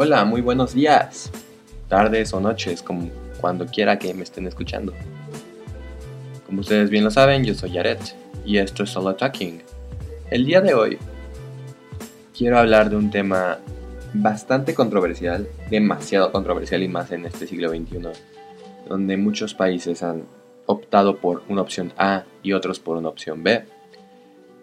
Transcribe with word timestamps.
Hola, 0.00 0.24
muy 0.24 0.42
buenos 0.42 0.74
días, 0.74 1.28
tardes 1.88 2.32
o 2.32 2.38
noches, 2.38 2.84
como 2.84 3.10
cuando 3.40 3.66
quiera 3.66 3.98
que 3.98 4.14
me 4.14 4.22
estén 4.22 4.46
escuchando. 4.46 4.92
Como 6.46 6.60
ustedes 6.60 6.88
bien 6.88 7.02
lo 7.02 7.10
saben, 7.10 7.42
yo 7.42 7.52
soy 7.52 7.72
Yaret 7.72 8.14
y 8.44 8.58
esto 8.58 8.84
es 8.84 8.90
Solo 8.90 9.16
Talking. 9.16 9.60
El 10.30 10.46
día 10.46 10.60
de 10.60 10.74
hoy 10.74 10.98
quiero 12.32 12.60
hablar 12.60 12.90
de 12.90 12.94
un 12.94 13.10
tema 13.10 13.58
bastante 14.14 14.72
controversial, 14.72 15.48
demasiado 15.68 16.30
controversial 16.30 16.80
y 16.84 16.88
más 16.88 17.10
en 17.10 17.26
este 17.26 17.48
siglo 17.48 17.70
XXI, 17.70 17.98
donde 18.88 19.16
muchos 19.16 19.54
países 19.54 20.04
han 20.04 20.26
optado 20.66 21.16
por 21.16 21.42
una 21.48 21.62
opción 21.62 21.92
A 21.98 22.22
y 22.44 22.52
otros 22.52 22.78
por 22.78 22.98
una 22.98 23.08
opción 23.08 23.42
B. 23.42 23.64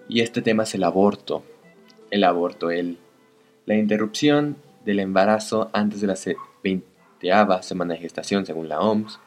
Y 0.07 0.21
este 0.21 0.41
tema 0.41 0.63
es 0.63 0.73
el 0.75 0.85
aborto. 0.85 1.43
El 2.09 2.23
aborto, 2.23 2.71
el, 2.71 2.99
la 3.65 3.75
interrupción 3.75 4.63
del 4.85 4.99
embarazo 4.99 5.69
antes 5.73 6.01
de 6.01 6.07
la 6.07 6.15
20 6.63 6.95
semana 7.61 7.95
de 7.95 7.99
gestación 7.99 8.45
según 8.45 8.69
la 8.69 8.79
OMS, 8.79 9.19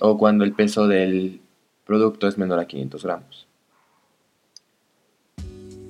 o 0.00 0.18
cuando 0.18 0.44
el 0.44 0.52
peso 0.52 0.88
del 0.88 1.40
producto 1.84 2.28
es 2.28 2.38
menor 2.38 2.58
a 2.58 2.66
500 2.66 3.04
gramos. 3.04 3.46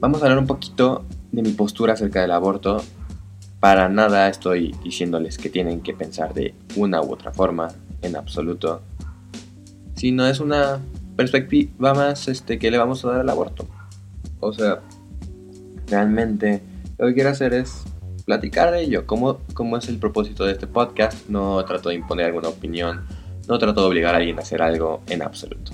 Vamos 0.00 0.20
a 0.20 0.24
hablar 0.24 0.38
un 0.38 0.46
poquito 0.46 1.04
de 1.30 1.42
mi 1.42 1.52
postura 1.52 1.92
acerca 1.92 2.20
del 2.20 2.32
aborto. 2.32 2.82
Para 3.60 3.88
nada 3.88 4.28
estoy 4.28 4.74
diciéndoles 4.82 5.38
que 5.38 5.48
tienen 5.48 5.80
que 5.80 5.94
pensar 5.94 6.34
de 6.34 6.54
una 6.76 7.00
u 7.00 7.12
otra 7.12 7.32
forma, 7.32 7.68
en 8.02 8.16
absoluto. 8.16 8.82
Sino 9.94 10.26
es 10.26 10.40
una 10.40 10.80
perspectiva 11.14 11.94
más 11.94 12.26
este, 12.26 12.58
que 12.58 12.72
le 12.72 12.78
vamos 12.78 13.04
a 13.04 13.10
dar 13.10 13.20
al 13.20 13.30
aborto. 13.30 13.68
O 14.40 14.52
sea, 14.52 14.80
realmente 15.86 16.62
lo 17.02 17.08
que 17.08 17.14
quiero 17.14 17.30
hacer 17.30 17.52
es 17.52 17.82
platicar 18.26 18.70
de 18.70 18.80
ello. 18.82 19.08
¿Cómo, 19.08 19.40
¿Cómo 19.54 19.76
es 19.76 19.88
el 19.88 19.98
propósito 19.98 20.44
de 20.44 20.52
este 20.52 20.68
podcast? 20.68 21.28
No 21.28 21.64
trato 21.64 21.88
de 21.88 21.96
imponer 21.96 22.26
alguna 22.26 22.48
opinión, 22.48 23.04
no 23.48 23.58
trato 23.58 23.80
de 23.80 23.88
obligar 23.88 24.14
a 24.14 24.18
alguien 24.18 24.38
a 24.38 24.42
hacer 24.42 24.62
algo 24.62 25.02
en 25.08 25.20
absoluto. 25.22 25.72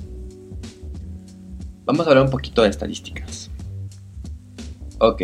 Vamos 1.85 2.07
a 2.07 2.11
hablar 2.11 2.25
un 2.25 2.31
poquito 2.31 2.63
de 2.63 2.71
estadísticas. 2.71 3.51
Ok. 5.01 5.23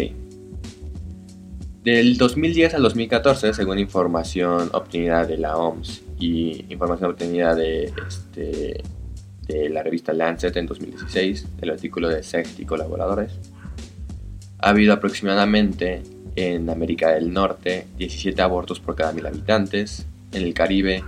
Del 1.83 2.19
2010 2.19 2.75
al 2.75 2.83
2014, 2.83 3.55
según 3.55 3.79
información 3.79 4.69
obtenida 4.75 5.25
de 5.25 5.39
la 5.39 5.57
OMS 5.57 6.03
y 6.19 6.67
información 6.69 7.13
obtenida 7.13 7.55
de, 7.55 7.91
este, 8.07 8.83
de 9.47 9.71
la 9.71 9.83
revista 9.83 10.13
Lancet 10.13 10.55
en 10.59 10.67
2016, 10.67 11.47
el 11.63 11.71
artículo 11.71 12.11
de 12.11 12.23
Sex 12.23 12.61
y 12.61 12.67
colaboradores, 12.67 13.39
ha 14.65 14.71
habido 14.71 14.95
aproximadamente 14.95 16.03
en 16.37 16.71
América 16.71 17.11
del 17.11 17.35
Norte 17.35 17.87
17 17.99 18.41
abortos 18.41 18.81
por 18.81 18.97
cada 18.97 19.13
mil 19.13 19.27
habitantes, 19.27 20.07
en 20.33 20.43
el 20.43 20.55
Caribe 20.55 21.05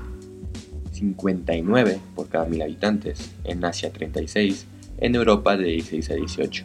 59 0.92 1.98
por 2.14 2.28
cada 2.28 2.44
mil 2.44 2.60
habitantes, 2.60 3.30
en 3.44 3.64
Asia 3.64 3.90
36, 3.90 4.66
en 4.98 5.14
Europa 5.14 5.56
de 5.56 5.68
16 5.68 6.10
a 6.10 6.14
18. 6.16 6.64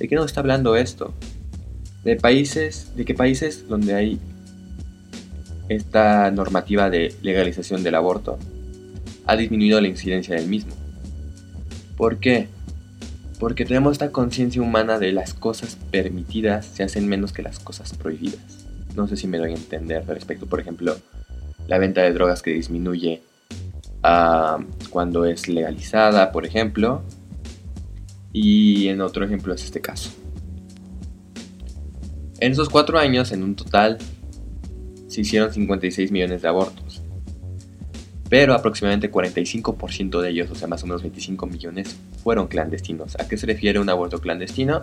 ¿De 0.00 0.08
qué 0.08 0.16
nos 0.16 0.26
está 0.26 0.40
hablando 0.40 0.74
esto? 0.74 1.14
De 2.02 2.16
países, 2.16 2.90
de 2.96 3.04
qué 3.04 3.14
países 3.14 3.68
donde 3.68 3.94
hay 3.94 4.18
esta 5.68 6.32
normativa 6.32 6.90
de 6.90 7.14
legalización 7.22 7.84
del 7.84 7.94
aborto 7.94 8.40
ha 9.24 9.36
disminuido 9.36 9.80
la 9.80 9.86
incidencia 9.86 10.34
del 10.34 10.48
mismo. 10.48 10.74
¿Por 11.96 12.18
qué? 12.18 12.48
Porque 13.38 13.64
tenemos 13.64 13.92
esta 13.92 14.12
conciencia 14.12 14.62
humana 14.62 14.98
de 14.98 15.12
las 15.12 15.34
cosas 15.34 15.76
permitidas 15.90 16.66
se 16.66 16.82
hacen 16.82 17.08
menos 17.08 17.32
que 17.32 17.42
las 17.42 17.58
cosas 17.58 17.94
prohibidas. 17.94 18.66
No 18.94 19.08
sé 19.08 19.16
si 19.16 19.26
me 19.26 19.38
doy 19.38 19.52
a 19.52 19.56
entender 19.56 20.06
respecto, 20.06 20.46
por 20.46 20.60
ejemplo, 20.60 20.96
la 21.66 21.78
venta 21.78 22.02
de 22.02 22.12
drogas 22.12 22.42
que 22.42 22.52
disminuye 22.52 23.22
ah, 24.02 24.58
cuando 24.90 25.24
es 25.24 25.48
legalizada, 25.48 26.30
por 26.30 26.46
ejemplo. 26.46 27.02
Y 28.32 28.88
en 28.88 29.00
otro 29.00 29.24
ejemplo 29.24 29.54
es 29.54 29.64
este 29.64 29.80
caso. 29.80 30.10
En 32.40 32.52
esos 32.52 32.68
cuatro 32.68 32.98
años, 32.98 33.32
en 33.32 33.42
un 33.42 33.54
total, 33.54 33.98
se 35.08 35.20
hicieron 35.22 35.52
56 35.52 36.10
millones 36.10 36.42
de 36.42 36.48
abortos 36.48 36.83
pero 38.28 38.54
aproximadamente 38.54 39.10
45% 39.10 40.20
de 40.20 40.30
ellos, 40.30 40.50
o 40.50 40.54
sea, 40.54 40.66
más 40.66 40.82
o 40.82 40.86
menos 40.86 41.02
25 41.02 41.46
millones, 41.46 41.96
fueron 42.22 42.46
clandestinos. 42.46 43.16
¿A 43.20 43.28
qué 43.28 43.36
se 43.36 43.46
refiere 43.46 43.78
un 43.78 43.90
aborto 43.90 44.20
clandestino? 44.20 44.80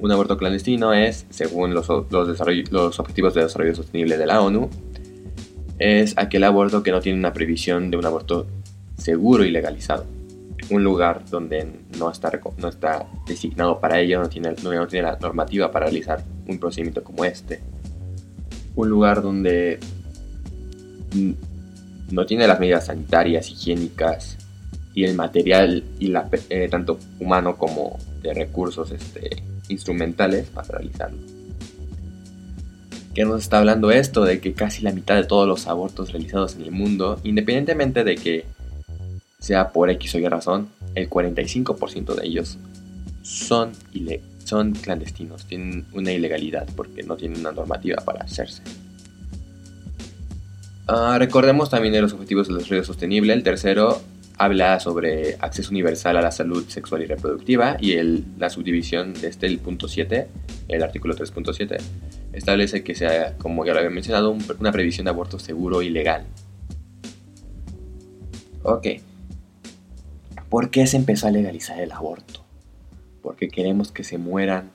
Un 0.00 0.12
aborto 0.12 0.36
clandestino 0.36 0.92
es, 0.92 1.26
según 1.30 1.74
los, 1.74 1.88
los, 1.88 3.00
Objetivos 3.00 3.34
de 3.34 3.42
Desarrollo 3.42 3.74
Sostenible 3.74 4.16
de 4.16 4.26
la 4.26 4.40
ONU, 4.40 4.68
es 5.78 6.14
aquel 6.16 6.44
aborto 6.44 6.82
que 6.82 6.90
no 6.90 7.00
tiene 7.00 7.18
una 7.18 7.32
previsión 7.32 7.90
de 7.90 7.96
un 7.96 8.06
aborto 8.06 8.46
seguro 8.96 9.44
y 9.44 9.50
legalizado. 9.50 10.06
Un 10.70 10.84
lugar 10.84 11.24
donde 11.30 11.66
no 11.98 12.10
está, 12.10 12.30
no 12.58 12.68
está 12.68 13.06
designado 13.26 13.80
para 13.80 14.00
ello, 14.00 14.20
no 14.20 14.28
tiene, 14.28 14.54
no 14.62 14.86
tiene 14.86 15.06
la 15.06 15.16
normativa 15.16 15.70
para 15.70 15.86
realizar 15.86 16.24
un 16.46 16.58
procedimiento 16.58 17.02
como 17.04 17.24
este. 17.24 17.60
Un 18.74 18.88
lugar 18.88 19.22
donde 19.22 19.78
no 22.10 22.26
tiene 22.26 22.46
las 22.46 22.60
medidas 22.60 22.86
sanitarias, 22.86 23.50
higiénicas 23.50 24.36
y 24.94 25.04
el 25.04 25.14
material 25.14 25.84
y 25.98 26.08
la, 26.08 26.28
eh, 26.50 26.68
tanto 26.70 26.98
humano 27.20 27.56
como 27.56 27.98
de 28.22 28.34
recursos 28.34 28.90
este, 28.90 29.42
instrumentales 29.68 30.46
para 30.48 30.68
realizarlo. 30.68 31.18
¿Qué 33.14 33.24
nos 33.24 33.42
está 33.42 33.58
hablando 33.58 33.90
esto? 33.90 34.24
De 34.24 34.40
que 34.40 34.52
casi 34.52 34.82
la 34.82 34.92
mitad 34.92 35.16
de 35.16 35.24
todos 35.24 35.46
los 35.46 35.66
abortos 35.66 36.12
realizados 36.12 36.56
en 36.56 36.62
el 36.62 36.70
mundo, 36.70 37.20
independientemente 37.24 38.04
de 38.04 38.16
que 38.16 38.44
sea 39.38 39.70
por 39.70 39.90
X 39.90 40.14
o 40.14 40.18
Y 40.18 40.28
razón, 40.28 40.68
el 40.94 41.08
45% 41.08 42.14
de 42.14 42.26
ellos 42.26 42.58
son, 43.22 43.72
son 44.44 44.72
clandestinos, 44.72 45.46
tienen 45.46 45.86
una 45.92 46.12
ilegalidad 46.12 46.68
porque 46.76 47.02
no 47.02 47.16
tienen 47.16 47.40
una 47.40 47.52
normativa 47.52 48.02
para 48.04 48.24
hacerse. 48.24 48.62
Ah, 50.90 51.16
recordemos 51.18 51.68
también 51.68 51.92
de 51.92 52.00
los 52.00 52.14
objetivos 52.14 52.48
del 52.48 52.56
desarrollo 52.56 52.82
sostenible. 52.82 53.34
El 53.34 53.42
tercero 53.42 54.00
habla 54.38 54.80
sobre 54.80 55.36
acceso 55.38 55.70
universal 55.70 56.16
a 56.16 56.22
la 56.22 56.30
salud 56.30 56.66
sexual 56.66 57.02
y 57.02 57.04
reproductiva 57.04 57.76
y 57.78 57.92
el, 57.92 58.24
la 58.38 58.48
subdivisión 58.48 59.12
de 59.12 59.28
este, 59.28 59.46
el 59.46 59.58
punto 59.58 59.86
7, 59.86 60.28
el 60.68 60.82
artículo 60.82 61.14
3.7, 61.14 61.76
establece 62.32 62.82
que 62.84 62.94
sea, 62.94 63.36
como 63.36 63.66
ya 63.66 63.74
lo 63.74 63.80
había 63.80 63.90
mencionado, 63.90 64.34
una 64.58 64.72
previsión 64.72 65.04
de 65.04 65.10
aborto 65.10 65.38
seguro 65.38 65.82
y 65.82 65.90
legal. 65.90 66.24
Ok. 68.62 68.86
¿Por 70.48 70.70
qué 70.70 70.86
se 70.86 70.96
empezó 70.96 71.26
a 71.26 71.30
legalizar 71.30 71.78
el 71.80 71.92
aborto? 71.92 72.46
Porque 73.20 73.50
queremos 73.50 73.92
que 73.92 74.04
se 74.04 74.16
mueran 74.16 74.70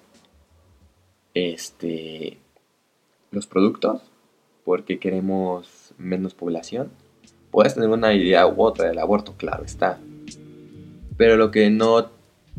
este, 1.34 2.38
los 3.32 3.48
productos 3.48 4.02
porque 4.64 5.00
queremos 5.00 5.83
menos 5.98 6.34
población. 6.34 6.92
Puedes 7.52 7.76
tener 7.76 7.90
una 7.90 8.14
idea 8.14 8.48
u 8.48 8.62
otra 8.62 8.88
del 8.88 9.00
aborto, 9.00 9.34
claro 9.38 9.64
está. 9.64 10.00
Pero 11.18 11.38
lo 11.38 11.52
que 11.52 11.70
no 11.70 12.10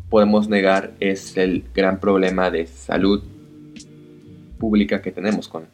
podemos 0.08 0.48
negar 0.48 0.92
es 1.00 1.36
el 1.36 1.64
gran 1.74 1.98
problema 2.00 2.50
de 2.50 2.66
salud 2.66 3.22
pública 4.58 5.02
que 5.02 5.10
tenemos 5.10 5.48
con 5.48 5.66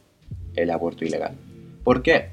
el 0.56 0.70
aborto 0.70 1.04
ilegal. 1.04 1.34
¿Por 1.84 2.02
qué? 2.02 2.30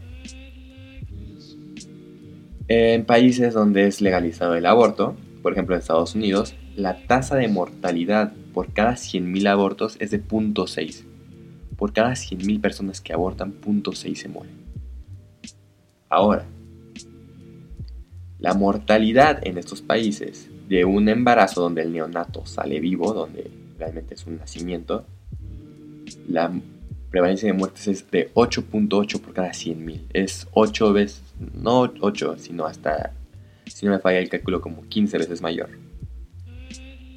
En 2.70 3.06
países 3.06 3.54
donde 3.54 3.88
es 3.88 4.02
legalizado 4.02 4.56
el 4.56 4.66
aborto, 4.66 5.16
por 5.42 5.54
ejemplo 5.54 5.76
en 5.76 5.82
Estados 5.82 6.16
Unidos, 6.16 6.56
la 6.76 7.06
tasa 7.08 7.36
de 7.36 7.48
mortalidad 7.48 8.34
por 8.54 8.74
cada 8.74 8.94
100.000 8.94 9.48
abortos 9.48 9.98
es 10.00 10.12
de 10.12 10.22
0.6 10.24 11.04
por 11.78 11.94
cada 11.94 12.12
100.000 12.12 12.60
personas 12.60 13.02
que 13.02 13.14
abortan, 13.14 13.62
.6 13.62 14.16
se 14.16 14.28
mueren. 14.28 14.57
Ahora, 16.10 16.46
la 18.40 18.54
mortalidad 18.54 19.46
en 19.46 19.58
estos 19.58 19.82
países 19.82 20.50
de 20.70 20.86
un 20.86 21.10
embarazo 21.10 21.62
donde 21.62 21.82
el 21.82 21.92
neonato 21.92 22.46
sale 22.46 22.80
vivo, 22.80 23.14
donde 23.14 23.50
realmente 23.78 24.14
es 24.14 24.26
un 24.26 24.38
nacimiento, 24.38 25.06
la 26.28 26.52
prevalencia 27.10 27.48
de 27.48 27.58
muertes 27.58 27.88
es 27.88 28.12
de 28.12 28.32
8.8 28.34 29.22
por 29.22 29.34
cada 29.34 29.50
100.000. 29.50 30.08
Es 30.14 30.48
8 30.52 30.94
veces, 30.94 31.24
no 31.54 31.92
8, 32.00 32.36
sino 32.38 32.66
hasta, 32.66 33.14
si 33.66 33.86
no 33.86 33.94
me 33.94 34.00
falla 34.00 34.20
el 34.20 34.30
cálculo, 34.30 34.62
como 34.62 34.84
15 34.88 35.18
veces 35.18 35.42
mayor. 35.42 35.70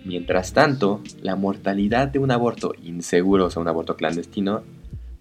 Mientras 0.04 0.54
tanto, 0.54 1.02
la 1.20 1.36
mortalidad 1.36 2.08
de 2.08 2.18
un 2.18 2.30
aborto 2.30 2.72
inseguro, 2.82 3.46
o 3.46 3.50
sea, 3.50 3.60
un 3.60 3.68
aborto 3.68 3.96
clandestino, 3.96 4.62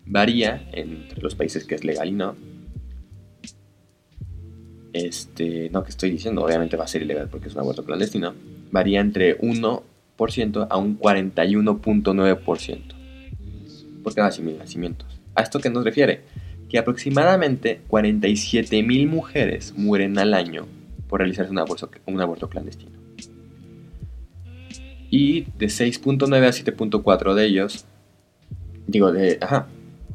varía 0.06 0.70
entre 0.72 1.22
los 1.22 1.36
países 1.36 1.66
que 1.66 1.76
es 1.76 1.84
legal 1.84 2.08
y 2.08 2.14
no. 2.14 2.36
Este, 4.94 5.70
no 5.70 5.84
que 5.84 5.92
estoy 5.92 6.10
diciendo, 6.12 6.44
obviamente 6.44 6.76
va 6.76 6.86
a 6.86 6.88
ser 6.88 7.04
ilegal 7.04 7.28
porque 7.30 7.48
es 7.48 7.54
un 7.54 7.62
aborto 7.62 7.84
clandestino. 7.84 8.34
Varía 8.72 9.02
entre 9.02 9.40
1% 9.40 10.68
a 10.70 10.78
un 10.78 11.00
41.9% 11.00 13.00
por 14.04 14.16
cada 14.16 14.30
100.000 14.30 14.58
nacimientos. 14.58 15.20
¿A 15.36 15.44
esto 15.44 15.60
qué 15.60 15.70
nos 15.70 15.84
refiere? 15.84 16.22
Que 16.70 16.78
aproximadamente 16.78 17.82
47.000 17.90 19.08
mujeres 19.08 19.74
mueren 19.76 20.18
al 20.18 20.34
año 20.34 20.66
por 21.08 21.20
realizarse 21.20 21.52
un 21.52 21.60
aborto, 21.60 21.90
un 22.06 22.22
aborto 22.22 22.50
clandestino. 22.50 22.98
Y 25.10 25.46
de 25.58 25.68
6.9 25.68 26.46
a 26.46 26.50
7.4 26.50 27.34
de 27.34 27.46
ellos, 27.46 27.86
digo, 28.86 29.12
de, 29.12 29.40
ajá, 29.42 29.68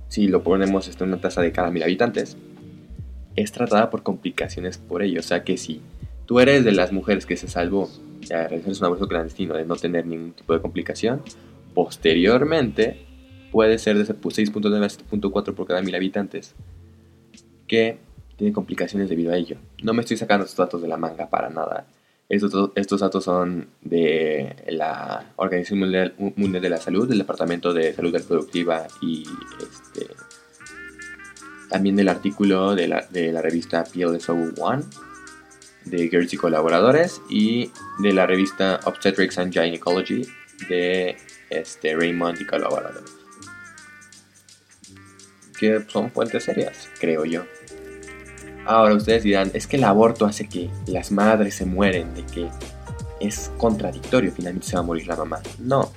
si 0.08 0.28
lo 0.28 0.44
ponemos 0.44 0.88
en 0.88 1.08
una 1.08 1.20
tasa 1.20 1.42
de 1.42 1.50
cada 1.50 1.70
mil 1.70 1.82
habitantes, 1.82 2.36
es 3.36 3.52
tratada 3.52 3.90
por 3.90 4.02
complicaciones 4.02 4.78
por 4.78 5.02
ello. 5.02 5.20
O 5.20 5.22
sea 5.22 5.44
que 5.44 5.56
si 5.56 5.80
tú 6.26 6.40
eres 6.40 6.64
de 6.64 6.72
las 6.72 6.92
mujeres 6.92 7.26
que 7.26 7.36
se 7.36 7.48
salvó 7.48 7.90
de 8.28 8.48
realizarse 8.48 8.80
un 8.80 8.86
aborto 8.86 9.08
clandestino, 9.08 9.54
de 9.54 9.64
no 9.64 9.76
tener 9.76 10.06
ningún 10.06 10.32
tipo 10.32 10.52
de 10.52 10.60
complicación, 10.60 11.22
posteriormente 11.74 13.06
puede 13.50 13.78
ser 13.78 13.96
de 13.96 14.04
ese 14.04 14.14
6.9 14.14 14.84
a 14.84 14.88
7.4 14.88 15.54
por 15.54 15.66
cada 15.66 15.82
mil 15.82 15.94
habitantes 15.94 16.54
que 17.66 17.98
tiene 18.36 18.52
complicaciones 18.52 19.08
debido 19.08 19.32
a 19.32 19.36
ello. 19.36 19.56
No 19.82 19.92
me 19.94 20.00
estoy 20.00 20.16
sacando 20.16 20.44
estos 20.44 20.58
datos 20.58 20.82
de 20.82 20.88
la 20.88 20.96
manga 20.96 21.28
para 21.28 21.50
nada. 21.50 21.86
Estos, 22.28 22.70
estos 22.74 23.00
datos 23.00 23.24
son 23.24 23.68
de 23.82 24.56
la 24.68 25.32
Organización 25.36 25.80
Mundial, 25.80 26.14
Mundial, 26.18 26.62
de 26.62 26.70
la 26.70 26.78
Salud, 26.78 27.08
del 27.08 27.18
Departamento 27.18 27.72
de 27.72 27.92
Salud 27.92 28.12
Reproductiva 28.12 28.86
y 29.02 29.24
este, 29.60 30.06
también 31.74 31.96
del 31.96 32.08
artículo 32.08 32.76
de 32.76 32.86
la, 32.86 33.04
de 33.10 33.32
la 33.32 33.42
revista 33.42 33.82
PLSO 33.82 34.34
One 34.60 34.84
de 35.86 36.08
Gertz 36.08 36.32
y 36.32 36.36
colaboradores 36.36 37.20
y 37.28 37.72
de 37.98 38.12
la 38.12 38.28
revista 38.28 38.78
Obstetrics 38.84 39.38
and 39.38 39.52
Gynecology 39.52 40.24
de 40.68 41.16
este, 41.50 41.96
Raymond 41.96 42.40
y 42.40 42.46
colaboradores 42.46 43.10
que 45.58 45.84
son 45.88 46.12
fuentes 46.12 46.44
serias, 46.44 46.88
creo 47.00 47.24
yo. 47.24 47.42
Ahora 48.66 48.94
ustedes 48.94 49.24
dirán, 49.24 49.50
es 49.52 49.66
que 49.66 49.76
el 49.76 49.82
aborto 49.82 50.26
hace 50.26 50.48
que 50.48 50.70
las 50.86 51.10
madres 51.10 51.56
se 51.56 51.66
mueren, 51.66 52.14
de 52.14 52.24
que 52.24 52.48
es 53.18 53.50
contradictorio, 53.58 54.30
finalmente 54.30 54.68
se 54.68 54.76
va 54.76 54.80
a 54.80 54.84
morir 54.84 55.08
la 55.08 55.16
mamá. 55.16 55.40
No. 55.58 55.90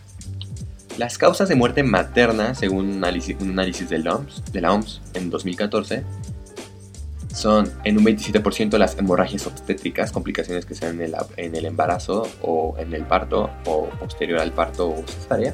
Las 0.97 1.17
causas 1.17 1.47
de 1.47 1.55
muerte 1.55 1.83
materna, 1.83 2.55
según 2.55 2.89
un 2.89 3.03
análisis, 3.03 3.89
de, 3.89 3.99
la 3.99 4.15
OMS, 4.15 4.43
de 4.51 4.67
OMS 4.67 5.01
en 5.13 5.29
2014, 5.29 6.03
son 7.33 7.71
en 7.83 7.97
un 7.97 8.05
27% 8.05 8.77
las 8.77 8.97
hemorragias 8.97 9.45
obstétricas, 9.45 10.11
complicaciones 10.11 10.65
que 10.65 10.73
se 10.73 10.87
dan 10.87 10.99
en 10.99 11.13
el, 11.13 11.15
en 11.37 11.55
el 11.55 11.65
embarazo 11.65 12.27
o 12.41 12.75
en 12.79 12.93
el 12.93 13.03
parto 13.03 13.51
o 13.65 13.89
posterior 13.99 14.39
al 14.39 14.51
parto 14.51 14.89
o 14.89 15.03
cesárea 15.05 15.53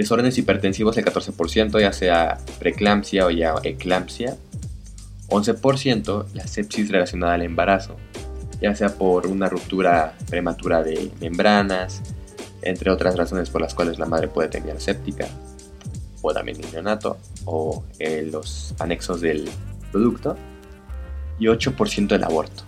desórdenes 0.00 0.38
hipertensivos 0.38 0.96
el 0.96 1.04
14%, 1.04 1.80
ya 1.80 1.92
sea 1.92 2.38
preeclampsia 2.58 3.26
o 3.26 3.30
ya 3.30 3.54
eclampsia. 3.62 4.36
11% 5.28 6.26
la 6.34 6.46
sepsis 6.46 6.90
relacionada 6.90 7.34
al 7.34 7.42
embarazo, 7.42 7.96
ya 8.60 8.74
sea 8.74 8.94
por 8.94 9.28
una 9.28 9.48
ruptura 9.48 10.14
prematura 10.28 10.82
de 10.82 11.12
membranas, 11.20 12.02
entre 12.62 12.90
otras 12.90 13.16
razones 13.16 13.50
por 13.50 13.60
las 13.60 13.74
cuales 13.74 13.98
la 13.98 14.06
madre 14.06 14.28
puede 14.28 14.48
tener 14.48 14.80
séptica, 14.80 15.26
o 16.22 16.32
también 16.32 16.58
neonato, 16.72 17.18
o 17.44 17.84
eh, 17.98 18.28
los 18.30 18.74
anexos 18.78 19.20
del 19.20 19.48
producto, 19.90 20.36
y 21.38 21.46
8% 21.46 22.08
del 22.08 22.24
aborto. 22.24 22.62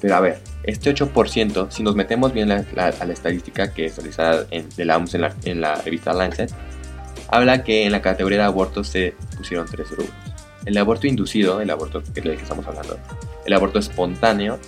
Pero 0.00 0.16
a 0.16 0.20
ver, 0.20 0.40
este 0.62 0.94
8%, 0.94 1.70
si 1.70 1.82
nos 1.82 1.94
metemos 1.94 2.32
bien 2.32 2.50
a 2.50 2.64
la, 2.74 2.88
estadística 2.88 3.72
que 3.72 3.86
es 3.86 3.96
realizada 3.96 4.46
en, 4.50 4.68
de 4.76 4.84
la 4.84 5.04
en 5.44 5.60
la, 5.60 5.74
revista 5.76 6.12
Lancet, 6.12 6.50
habla 7.28 7.62
que 7.64 7.84
en 7.84 7.92
la 7.92 8.02
categoría 8.02 8.38
de 8.38 8.44
abortos 8.44 8.88
se 8.88 9.14
pusieron 9.36 9.66
tres 9.66 9.90
grupos. 9.90 10.14
El 10.64 10.76
aborto 10.78 11.06
inducido, 11.06 11.60
el 11.60 11.70
aborto 11.70 12.02
que 12.02 12.32
estamos 12.32 12.66
hablando, 12.66 12.98
el 13.44 13.52
aborto 13.52 13.78
espontáneo 13.78 14.58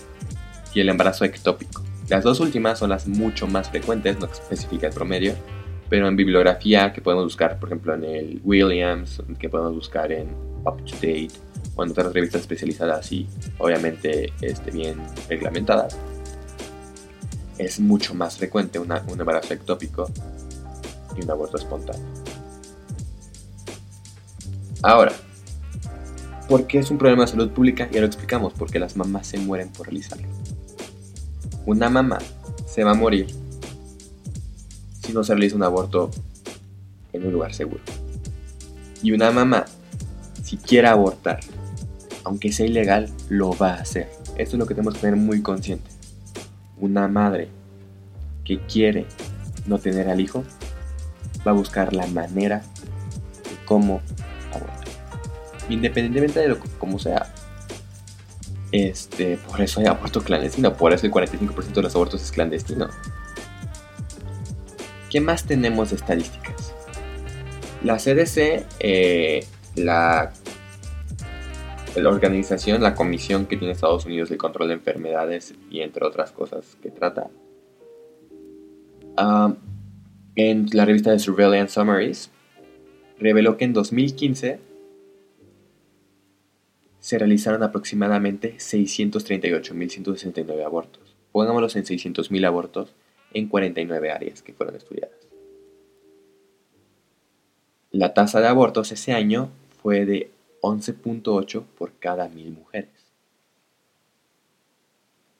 y 0.72 0.80
el 0.80 0.88
embarazo 0.88 1.24
ectópico. 1.24 1.82
Las 2.08 2.24
dos 2.24 2.40
últimas 2.40 2.78
son 2.78 2.90
las 2.90 3.06
mucho 3.06 3.46
más 3.46 3.68
frecuentes, 3.68 4.18
no 4.18 4.26
especifica 4.26 4.86
el 4.86 4.94
promedio, 4.94 5.34
pero 5.90 6.08
en 6.08 6.16
bibliografía 6.16 6.92
que 6.92 7.02
podemos 7.02 7.24
buscar, 7.24 7.58
por 7.58 7.68
ejemplo, 7.68 7.94
en 7.94 8.04
el 8.04 8.40
Williams, 8.44 9.22
que 9.38 9.48
podemos 9.48 9.74
buscar 9.74 10.10
en 10.10 10.28
Up 10.64 10.82
to 10.84 10.94
Date, 10.94 11.30
o 11.76 11.84
en 11.84 11.90
otras 11.90 12.12
revistas 12.12 12.40
especializadas 12.40 13.12
y 13.12 13.28
obviamente 13.58 14.32
este, 14.40 14.70
bien 14.70 14.96
reglamentadas, 15.28 15.96
es 17.58 17.78
mucho 17.78 18.14
más 18.14 18.36
frecuente 18.36 18.78
un 18.78 18.90
embarazo 18.90 19.54
ectópico 19.54 20.10
y 21.16 21.24
un 21.24 21.30
aborto 21.30 21.56
espontáneo. 21.56 22.06
Ahora, 24.82 25.12
¿por 26.48 26.66
qué 26.66 26.78
es 26.78 26.90
un 26.90 26.98
problema 26.98 27.22
de 27.24 27.28
salud 27.28 27.50
pública? 27.50 27.88
Ya 27.90 28.00
lo 28.00 28.06
explicamos, 28.06 28.54
porque 28.54 28.78
las 28.78 28.96
mamás 28.96 29.26
se 29.26 29.38
mueren 29.38 29.68
por 29.70 29.86
realizarlo. 29.86 30.37
Una 31.68 31.90
mamá 31.90 32.16
se 32.66 32.82
va 32.82 32.92
a 32.92 32.94
morir 32.94 33.26
si 35.02 35.12
no 35.12 35.22
se 35.22 35.34
realiza 35.34 35.54
un 35.54 35.62
aborto 35.62 36.10
en 37.12 37.26
un 37.26 37.32
lugar 37.34 37.52
seguro. 37.52 37.82
Y 39.02 39.12
una 39.12 39.30
mamá, 39.30 39.66
si 40.42 40.56
quiere 40.56 40.88
abortar 40.88 41.40
aunque 42.24 42.52
sea 42.52 42.64
ilegal, 42.64 43.10
lo 43.28 43.52
va 43.54 43.74
a 43.74 43.80
hacer. 43.82 44.08
Esto 44.38 44.56
es 44.56 44.58
lo 44.58 44.64
que 44.64 44.72
tenemos 44.72 44.94
que 44.94 45.00
tener 45.00 45.16
muy 45.16 45.42
consciente. 45.42 45.90
Una 46.78 47.06
madre 47.06 47.48
que 48.46 48.60
quiere 48.60 49.04
no 49.66 49.78
tener 49.78 50.08
al 50.08 50.22
hijo 50.22 50.44
va 51.46 51.50
a 51.50 51.54
buscar 51.54 51.92
la 51.92 52.06
manera 52.06 52.62
de 53.44 53.66
cómo 53.66 54.00
abortar. 54.54 54.88
Independientemente 55.68 56.40
de 56.40 56.48
lo 56.48 56.58
como 56.78 56.98
sea. 56.98 57.34
Este, 58.72 59.38
por 59.38 59.60
eso 59.60 59.80
hay 59.80 59.86
aborto 59.86 60.22
clandestino, 60.22 60.74
por 60.74 60.92
eso 60.92 61.06
el 61.06 61.12
45% 61.12 61.72
de 61.72 61.82
los 61.82 61.94
abortos 61.94 62.22
es 62.22 62.32
clandestino. 62.32 62.88
¿Qué 65.10 65.20
más 65.20 65.44
tenemos 65.44 65.90
de 65.90 65.96
estadísticas? 65.96 66.74
La 67.82 67.96
CDC, 67.96 68.66
eh, 68.80 69.46
la 69.74 70.32
la 71.96 72.10
organización, 72.10 72.82
la 72.82 72.94
comisión 72.94 73.46
que 73.46 73.56
tiene 73.56 73.72
Estados 73.72 74.06
Unidos 74.06 74.28
de 74.28 74.36
control 74.36 74.68
de 74.68 74.74
enfermedades 74.74 75.54
y 75.70 75.80
entre 75.80 76.06
otras 76.06 76.32
cosas 76.32 76.76
que 76.82 76.90
trata. 76.90 77.28
Ah, 79.16 79.54
en 80.36 80.66
la 80.72 80.84
revista 80.84 81.10
de 81.10 81.18
Surveillance 81.18 81.74
Summaries, 81.74 82.30
reveló 83.18 83.56
que 83.56 83.64
en 83.64 83.72
2015 83.72 84.60
se 87.00 87.18
realizaron 87.18 87.62
aproximadamente 87.62 88.56
638.169 88.56 90.64
abortos. 90.64 91.14
Pongámoslos 91.32 91.76
en 91.76 91.84
600.000 91.84 92.46
abortos 92.46 92.94
en 93.32 93.48
49 93.48 94.10
áreas 94.10 94.42
que 94.42 94.54
fueron 94.54 94.76
estudiadas. 94.76 95.16
La 97.90 98.14
tasa 98.14 98.40
de 98.40 98.48
abortos 98.48 98.92
ese 98.92 99.12
año 99.12 99.50
fue 99.82 100.04
de 100.04 100.30
11.8 100.62 101.64
por 101.76 101.92
cada 101.98 102.28
mil 102.28 102.50
mujeres. 102.50 102.90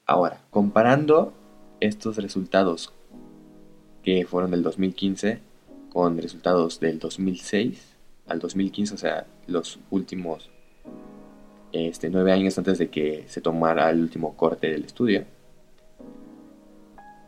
Ahora, 0.05 0.41
comparando 0.49 1.33
estos 1.79 2.17
resultados 2.17 2.93
que 4.03 4.25
fueron 4.25 4.51
del 4.51 4.63
2015 4.63 5.39
con 5.91 6.17
resultados 6.17 6.79
del 6.79 6.99
2006 6.99 7.95
al 8.27 8.39
2015, 8.39 8.93
o 8.93 8.97
sea, 8.97 9.27
los 9.47 9.79
últimos 9.91 10.49
este, 11.71 12.09
nueve 12.09 12.31
años 12.31 12.57
antes 12.57 12.77
de 12.77 12.89
que 12.89 13.25
se 13.27 13.41
tomara 13.41 13.89
el 13.89 14.01
último 14.01 14.35
corte 14.35 14.69
del 14.69 14.85
estudio, 14.85 15.25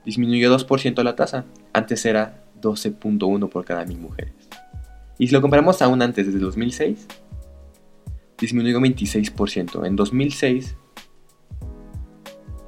disminuyó 0.05 0.57
2% 0.57 1.03
la 1.03 1.15
tasa. 1.15 1.45
Antes 1.73 2.05
era 2.05 2.43
12.1 2.61 3.49
por 3.49 3.65
cada 3.65 3.85
mil 3.85 3.99
mujeres. 3.99 4.33
Y 5.17 5.27
si 5.27 5.33
lo 5.33 5.41
comparamos 5.41 5.81
aún 5.81 6.01
antes, 6.01 6.25
desde 6.25 6.39
el 6.39 6.45
2006, 6.45 7.07
disminuyó 8.39 8.79
26%. 8.79 9.85
En 9.85 9.95
2006 9.95 10.75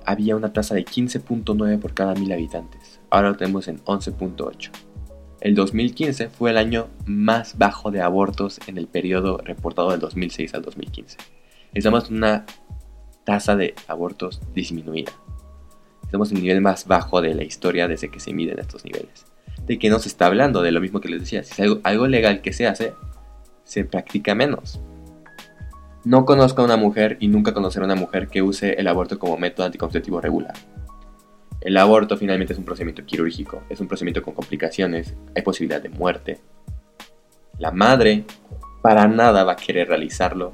había 0.06 0.36
una 0.36 0.54
tasa 0.54 0.76
de 0.76 0.86
15.9 0.86 1.80
por 1.80 1.94
cada 1.94 2.14
mil 2.14 2.32
habitantes. 2.32 3.00
Ahora 3.10 3.30
lo 3.30 3.38
tenemos 3.38 3.68
en 3.68 3.80
11.8. 3.80 4.72
El 5.42 5.56
2015 5.56 6.30
fue 6.30 6.52
el 6.52 6.58
año 6.58 6.88
más 7.06 7.58
bajo 7.58 7.92
de 7.92 8.02
abortos 8.02 8.60
en 8.68 8.78
el 8.78 8.88
periodo 8.88 9.40
reportado 9.40 9.92
del 9.92 10.00
2006 10.00 10.54
al 10.54 10.62
2015. 10.62 11.18
Estamos 11.74 12.12
una 12.12 12.46
tasa 13.24 13.56
de 13.56 13.74
abortos 13.88 14.40
disminuida. 14.54 15.12
Estamos 16.04 16.30
en 16.30 16.38
el 16.38 16.44
nivel 16.44 16.62
más 16.62 16.86
bajo 16.86 17.20
de 17.20 17.34
la 17.34 17.44
historia 17.44 17.88
desde 17.88 18.10
que 18.10 18.20
se 18.20 18.32
miden 18.32 18.60
estos 18.60 18.86
niveles. 18.86 19.26
¿De 19.66 19.80
qué 19.80 19.90
nos 19.90 20.06
está 20.06 20.28
hablando? 20.28 20.62
De 20.62 20.72
lo 20.72 20.80
mismo 20.80 21.02
que 21.02 21.10
les 21.10 21.22
decía. 21.22 21.44
Si 21.44 21.54
es 21.54 21.60
algo, 21.62 21.82
algo 21.84 22.06
legal 22.06 22.42
que 22.42 22.54
se 22.54 22.68
hace, 22.68 22.94
se 23.64 23.86
practica 23.86 24.36
menos. 24.36 24.80
No 26.06 26.26
conozco 26.26 26.62
a 26.62 26.66
una 26.66 26.78
mujer 26.78 27.18
y 27.20 27.28
nunca 27.28 27.56
conoceré 27.56 27.86
a 27.86 27.88
una 27.88 27.96
mujer 27.96 28.28
que 28.28 28.44
use 28.44 28.74
el 28.74 28.88
aborto 28.88 29.18
como 29.18 29.38
método 29.38 29.66
anticonceptivo 29.66 30.22
regular. 30.22 30.54
El 31.60 31.78
aborto 31.78 32.18
finalmente 32.18 32.54
es 32.54 32.60
un 32.60 32.66
procedimiento 32.66 33.04
quirúrgico, 33.04 33.64
es 33.70 33.80
un 33.80 33.88
procedimiento 33.88 34.22
con 34.22 34.36
complicaciones, 34.36 35.16
hay 35.36 35.42
posibilidad 35.42 35.82
de 35.82 35.90
muerte. 35.90 36.40
La 37.58 37.72
madre 37.72 38.26
para 38.84 39.08
nada 39.08 39.44
va 39.44 39.54
a 39.54 39.56
querer 39.56 39.88
realizarlo 39.88 40.54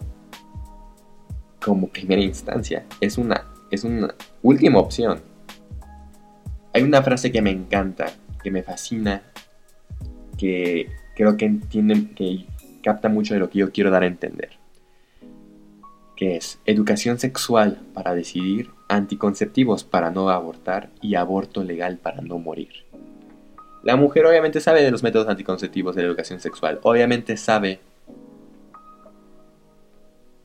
como 1.64 1.88
primera 1.88 2.22
instancia. 2.22 2.86
Es 3.02 3.18
una, 3.18 3.46
es 3.72 3.84
una 3.84 4.14
última 4.42 4.80
opción. 4.80 5.22
Hay 6.74 6.84
una 6.84 7.02
frase 7.02 7.32
que 7.32 7.42
me 7.42 7.52
encanta, 7.52 8.12
que 8.44 8.52
me 8.52 8.64
fascina, 8.64 9.24
que 10.38 10.90
creo 11.16 11.36
que 11.36 11.46
entiende, 11.46 12.14
que 12.16 12.46
capta 12.84 13.10
mucho 13.10 13.34
de 13.34 13.40
lo 13.40 13.50
que 13.50 13.60
yo 13.60 13.72
quiero 13.72 13.92
dar 13.92 14.04
a 14.04 14.08
entender. 14.08 14.52
Que 16.16 16.38
es 16.38 16.60
educación 16.66 17.20
sexual 17.20 17.82
para 17.94 18.14
decidir, 18.14 18.70
anticonceptivos 18.88 19.84
para 19.84 20.12
no 20.12 20.30
abortar 20.30 20.90
y 21.02 21.16
aborto 21.16 21.64
legal 21.64 21.98
para 21.98 22.22
no 22.22 22.40
morir. 22.40 22.70
La 23.84 23.96
mujer 23.96 24.26
obviamente 24.26 24.60
sabe 24.60 24.84
de 24.84 24.92
los 24.92 25.04
métodos 25.04 25.30
anticonceptivos 25.30 25.96
de 25.96 26.02
la 26.02 26.10
educación 26.10 26.42
sexual, 26.42 26.80
obviamente 26.84 27.38
sabe 27.38 27.80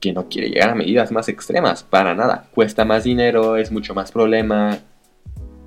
que 0.04 0.12
no 0.12 0.28
quiere 0.28 0.50
llegar 0.50 0.68
a 0.68 0.74
medidas 0.74 1.10
más 1.12 1.30
extremas, 1.30 1.82
para 1.82 2.14
nada. 2.14 2.50
Cuesta 2.52 2.84
más 2.84 3.04
dinero, 3.04 3.56
es 3.56 3.72
mucho 3.72 3.94
más 3.94 4.12
problema, 4.12 4.76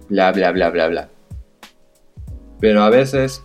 bla, 0.09 0.31
bla, 0.31 0.51
bla, 0.51 0.69
bla, 0.69 0.87
bla. 0.87 1.09
Pero 2.59 2.83
a 2.83 2.91
veces 2.91 3.43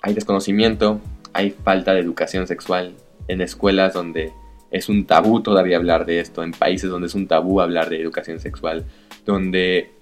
hay 0.00 0.14
desconocimiento, 0.14 0.98
hay 1.34 1.50
falta 1.50 1.92
de 1.92 2.00
educación 2.00 2.46
sexual 2.46 2.94
en 3.28 3.42
escuelas 3.42 3.92
donde 3.92 4.32
es 4.70 4.88
un 4.88 5.04
tabú 5.04 5.42
todavía 5.42 5.76
hablar 5.76 6.06
de 6.06 6.20
esto, 6.20 6.42
en 6.42 6.52
países 6.52 6.88
donde 6.88 7.08
es 7.08 7.14
un 7.14 7.28
tabú 7.28 7.60
hablar 7.60 7.90
de 7.90 8.00
educación 8.00 8.40
sexual, 8.40 8.86
donde 9.26 9.92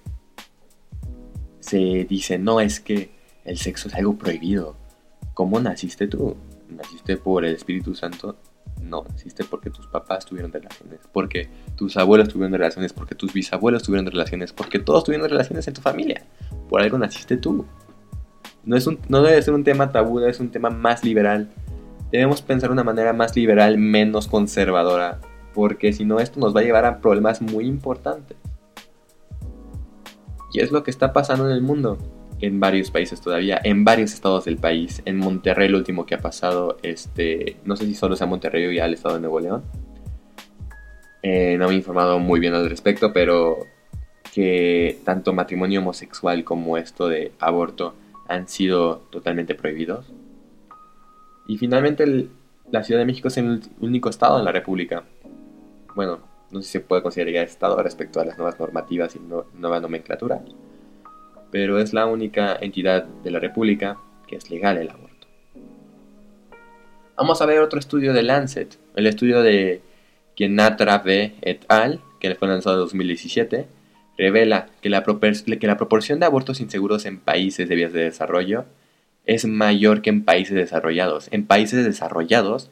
se 1.58 2.06
dice, 2.08 2.38
no, 2.38 2.60
es 2.60 2.78
que 2.78 3.10
el 3.44 3.58
sexo 3.58 3.88
es 3.88 3.94
algo 3.96 4.16
prohibido. 4.16 4.76
¿Cómo 5.34 5.58
naciste 5.58 6.06
tú? 6.06 6.36
¿Naciste 6.68 7.16
por 7.16 7.44
el 7.44 7.56
Espíritu 7.56 7.96
Santo? 7.96 8.36
No, 8.92 9.06
naciste 9.08 9.42
porque 9.44 9.70
tus 9.70 9.86
papás 9.86 10.26
tuvieron 10.26 10.52
relaciones, 10.52 11.00
porque 11.10 11.48
tus 11.76 11.96
abuelos 11.96 12.28
tuvieron 12.28 12.52
relaciones, 12.52 12.92
porque 12.92 13.14
tus 13.14 13.32
bisabuelos 13.32 13.82
tuvieron 13.82 14.04
relaciones, 14.04 14.52
porque 14.52 14.78
todos 14.78 15.04
tuvieron 15.04 15.30
relaciones 15.30 15.66
en 15.66 15.72
tu 15.72 15.80
familia. 15.80 16.26
Por 16.68 16.82
algo 16.82 16.98
naciste 16.98 17.38
tú. 17.38 17.64
No, 18.64 18.76
es 18.76 18.86
un, 18.86 18.98
no 19.08 19.22
debe 19.22 19.40
ser 19.40 19.54
un 19.54 19.64
tema 19.64 19.92
tabú, 19.92 20.18
debe 20.18 20.34
ser 20.34 20.42
un 20.42 20.50
tema 20.50 20.68
más 20.68 21.04
liberal. 21.04 21.48
Debemos 22.10 22.42
pensar 22.42 22.68
de 22.68 22.74
una 22.74 22.84
manera 22.84 23.14
más 23.14 23.34
liberal, 23.34 23.78
menos 23.78 24.28
conservadora, 24.28 25.22
porque 25.54 25.94
si 25.94 26.04
no 26.04 26.20
esto 26.20 26.38
nos 26.38 26.54
va 26.54 26.60
a 26.60 26.64
llevar 26.64 26.84
a 26.84 27.00
problemas 27.00 27.40
muy 27.40 27.64
importantes. 27.64 28.36
Y 30.52 30.60
es 30.60 30.70
lo 30.70 30.82
que 30.82 30.90
está 30.90 31.14
pasando 31.14 31.46
en 31.46 31.52
el 31.52 31.62
mundo 31.62 31.96
en 32.42 32.58
varios 32.58 32.90
países 32.90 33.20
todavía, 33.20 33.60
en 33.62 33.84
varios 33.84 34.12
estados 34.12 34.44
del 34.44 34.58
país. 34.58 35.00
En 35.04 35.16
Monterrey, 35.16 35.68
lo 35.68 35.78
último 35.78 36.04
que 36.04 36.16
ha 36.16 36.18
pasado, 36.18 36.76
este, 36.82 37.56
no 37.64 37.76
sé 37.76 37.86
si 37.86 37.94
solo 37.94 38.16
sea 38.16 38.26
Monterrey 38.26 38.66
o 38.66 38.72
ya 38.72 38.84
el 38.84 38.94
estado 38.94 39.14
de 39.14 39.20
Nuevo 39.20 39.40
León. 39.40 39.62
Eh, 41.22 41.56
no 41.56 41.68
me 41.68 41.74
he 41.74 41.76
informado 41.76 42.18
muy 42.18 42.40
bien 42.40 42.52
al 42.54 42.68
respecto, 42.68 43.12
pero 43.12 43.58
que 44.34 44.98
tanto 45.04 45.32
matrimonio 45.32 45.80
homosexual 45.80 46.42
como 46.42 46.76
esto 46.76 47.08
de 47.08 47.30
aborto 47.38 47.94
han 48.26 48.48
sido 48.48 49.04
totalmente 49.10 49.54
prohibidos. 49.54 50.12
Y 51.46 51.58
finalmente 51.58 52.28
la 52.72 52.82
Ciudad 52.82 53.00
de 53.00 53.06
México 53.06 53.28
es 53.28 53.36
el 53.36 53.62
único 53.80 54.08
estado 54.08 54.40
en 54.40 54.44
la 54.44 54.52
República. 54.52 55.04
Bueno, 55.94 56.18
no 56.50 56.60
sé 56.60 56.66
si 56.66 56.72
se 56.72 56.80
puede 56.80 57.02
considerar 57.02 57.44
estado 57.44 57.80
respecto 57.80 58.18
a 58.20 58.24
las 58.24 58.36
nuevas 58.36 58.58
normativas 58.58 59.14
y 59.14 59.20
nueva 59.20 59.78
nomenclatura 59.78 60.42
pero 61.52 61.78
es 61.78 61.92
la 61.92 62.06
única 62.06 62.56
entidad 62.60 63.04
de 63.04 63.30
la 63.30 63.38
República 63.38 63.98
que 64.26 64.36
es 64.36 64.50
legal 64.50 64.78
el 64.78 64.88
aborto. 64.88 65.28
Vamos 67.16 67.40
a 67.40 67.46
ver 67.46 67.60
otro 67.60 67.78
estudio 67.78 68.14
de 68.14 68.22
Lancet, 68.22 68.78
el 68.96 69.06
estudio 69.06 69.42
de 69.42 69.82
Kenatra 70.34 71.02
V 71.04 71.34
et 71.42 71.64
al, 71.68 72.00
que 72.18 72.34
fue 72.34 72.48
lanzado 72.48 72.76
en 72.76 72.80
2017, 72.80 73.66
revela 74.16 74.68
que 74.80 74.88
la, 74.88 75.04
que 75.04 75.66
la 75.66 75.76
proporción 75.76 76.18
de 76.18 76.26
abortos 76.26 76.60
inseguros 76.60 77.04
en 77.04 77.20
países 77.20 77.68
de 77.68 77.74
vías 77.74 77.92
de 77.92 78.04
desarrollo 78.04 78.64
es 79.26 79.44
mayor 79.44 80.02
que 80.02 80.10
en 80.10 80.24
países 80.24 80.54
desarrollados. 80.54 81.28
En 81.32 81.46
países 81.46 81.84
desarrollados 81.84 82.70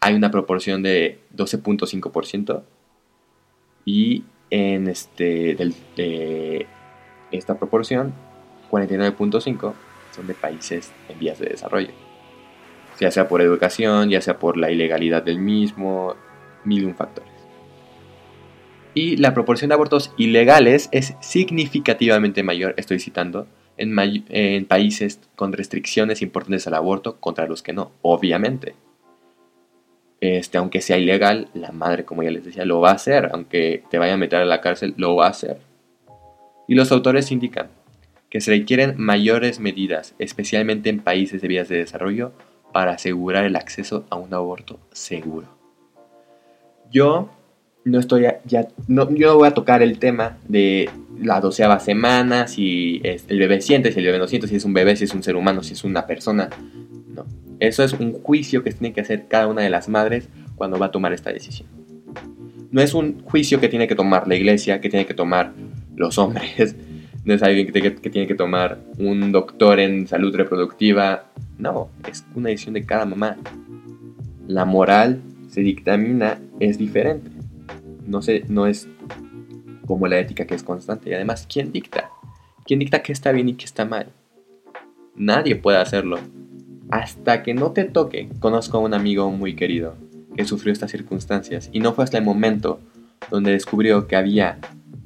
hay 0.00 0.14
una 0.14 0.30
proporción 0.30 0.82
de 0.82 1.18
12.5% 1.36 2.62
y 3.84 4.24
en 4.50 4.88
este 4.88 5.54
del, 5.54 5.74
de, 5.96 6.66
esta 7.30 7.58
proporción, 7.58 8.14
49.5, 8.70 9.74
son 10.14 10.26
de 10.26 10.34
países 10.34 10.92
en 11.08 11.18
vías 11.18 11.38
de 11.38 11.46
desarrollo. 11.46 11.90
Ya 12.98 13.10
sea 13.10 13.28
por 13.28 13.42
educación, 13.42 14.08
ya 14.08 14.20
sea 14.20 14.38
por 14.38 14.56
la 14.56 14.70
ilegalidad 14.70 15.22
del 15.22 15.38
mismo, 15.38 16.14
mil 16.64 16.86
un 16.86 16.94
factores. 16.94 17.30
Y 18.94 19.18
la 19.18 19.34
proporción 19.34 19.68
de 19.68 19.74
abortos 19.74 20.12
ilegales 20.16 20.88
es 20.90 21.14
significativamente 21.20 22.42
mayor, 22.42 22.74
estoy 22.78 22.98
citando, 22.98 23.46
en, 23.76 23.94
en, 24.30 24.64
países 24.64 25.20
con 25.34 25.52
restricciones 25.52 26.22
importantes 26.22 26.66
al 26.66 26.74
aborto 26.74 27.16
contra 27.16 27.46
los 27.46 27.62
que 27.62 27.74
no, 27.74 27.92
obviamente. 28.00 28.74
Este, 30.20 30.56
aunque 30.56 30.80
sea 30.80 30.96
ilegal, 30.96 31.48
la 31.52 31.72
madre, 31.72 32.06
como 32.06 32.22
ya 32.22 32.30
les 32.30 32.44
decía, 32.44 32.64
lo 32.64 32.80
va 32.80 32.90
a 32.90 32.94
hacer. 32.94 33.30
Aunque 33.34 33.84
te 33.90 33.98
vaya 33.98 34.14
a 34.14 34.16
meter 34.16 34.40
a 34.40 34.46
la 34.46 34.62
cárcel, 34.62 34.94
lo 34.96 35.14
va 35.14 35.26
a 35.26 35.30
hacer. 35.30 35.58
Y 36.68 36.74
los 36.74 36.92
autores 36.92 37.30
indican 37.30 37.68
que 38.30 38.40
se 38.40 38.50
requieren 38.50 38.94
mayores 38.98 39.60
medidas, 39.60 40.14
especialmente 40.18 40.90
en 40.90 41.00
países 41.00 41.40
de 41.40 41.48
vías 41.48 41.68
de 41.68 41.76
desarrollo, 41.78 42.32
para 42.72 42.92
asegurar 42.92 43.44
el 43.44 43.56
acceso 43.56 44.04
a 44.10 44.16
un 44.16 44.34
aborto 44.34 44.78
seguro. 44.92 45.46
Yo 46.90 47.30
no 47.84 48.00
estoy 48.00 48.26
ya, 48.44 48.68
no, 48.88 49.08
yo 49.14 49.28
no 49.28 49.36
voy 49.36 49.48
a 49.48 49.54
tocar 49.54 49.80
el 49.80 49.98
tema 49.98 50.38
de 50.48 50.90
la 51.20 51.40
doceava 51.40 51.78
semana, 51.78 52.48
si 52.48 53.00
el 53.04 53.38
bebé 53.38 53.60
siente, 53.60 53.92
si 53.92 54.00
el 54.00 54.06
bebé 54.06 54.18
no 54.18 54.26
siente, 54.26 54.48
si 54.48 54.56
es 54.56 54.64
un 54.64 54.74
bebé, 54.74 54.96
si 54.96 55.04
es 55.04 55.14
un 55.14 55.22
ser 55.22 55.36
humano, 55.36 55.62
si 55.62 55.74
es 55.74 55.84
una 55.84 56.06
persona. 56.06 56.50
No. 57.14 57.24
Eso 57.60 57.84
es 57.84 57.92
un 57.92 58.12
juicio 58.12 58.62
que 58.64 58.72
tiene 58.72 58.92
que 58.92 59.00
hacer 59.00 59.26
cada 59.28 59.46
una 59.46 59.62
de 59.62 59.70
las 59.70 59.88
madres 59.88 60.28
cuando 60.56 60.78
va 60.78 60.86
a 60.86 60.90
tomar 60.90 61.12
esta 61.12 61.32
decisión. 61.32 61.68
No 62.72 62.82
es 62.82 62.92
un 62.92 63.22
juicio 63.22 63.60
que 63.60 63.68
tiene 63.68 63.86
que 63.86 63.94
tomar 63.94 64.26
la 64.26 64.34
iglesia, 64.34 64.80
que 64.80 64.90
tiene 64.90 65.06
que 65.06 65.14
tomar 65.14 65.52
los 65.96 66.18
hombres, 66.18 66.76
no 67.24 67.34
es 67.34 67.42
alguien 67.42 67.72
que, 67.72 67.90
tiene 67.90 68.28
que 68.28 68.34
tomar 68.36 68.78
un 68.98 69.32
doctor 69.32 69.80
en 69.80 70.06
salud 70.06 70.34
reproductiva, 70.34 71.24
no, 71.58 71.88
es 72.08 72.24
una 72.34 72.50
decisión 72.50 72.74
de 72.74 72.86
cada 72.86 73.04
mamá. 73.04 73.36
La 74.46 74.64
moral 74.64 75.22
se 75.48 75.62
dictamina, 75.62 76.38
es 76.60 76.78
diferente, 76.78 77.30
no, 78.06 78.22
se, 78.22 78.44
no 78.48 78.66
es 78.66 78.88
como 79.86 80.06
la 80.06 80.20
ética 80.20 80.46
que 80.46 80.54
es 80.54 80.62
constante. 80.62 81.10
Y 81.10 81.14
además, 81.14 81.46
¿quién 81.52 81.72
dicta? 81.72 82.10
¿Quién 82.64 82.78
dicta 82.78 83.02
qué 83.02 83.12
está 83.12 83.32
bien 83.32 83.48
y 83.48 83.54
qué 83.54 83.64
está 83.64 83.84
mal? 83.84 84.08
Nadie 85.16 85.56
puede 85.56 85.78
hacerlo. 85.78 86.18
Hasta 86.90 87.42
que 87.42 87.54
no 87.54 87.72
te 87.72 87.84
toque, 87.84 88.28
conozco 88.38 88.76
a 88.76 88.80
un 88.80 88.94
amigo 88.94 89.30
muy 89.30 89.56
querido 89.56 89.94
que 90.36 90.44
sufrió 90.44 90.72
estas 90.72 90.90
circunstancias 90.90 91.70
y 91.72 91.80
no 91.80 91.92
fue 91.94 92.04
hasta 92.04 92.18
el 92.18 92.24
momento 92.24 92.80
donde 93.30 93.52
descubrió 93.52 94.06
que 94.06 94.14
había 94.14 94.58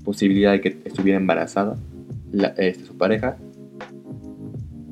posibilidad 0.04 0.52
de 0.52 0.60
que 0.60 0.78
estuviera 0.84 1.18
embarazada 1.18 1.76
este, 2.56 2.84
su 2.84 2.96
pareja, 2.96 3.36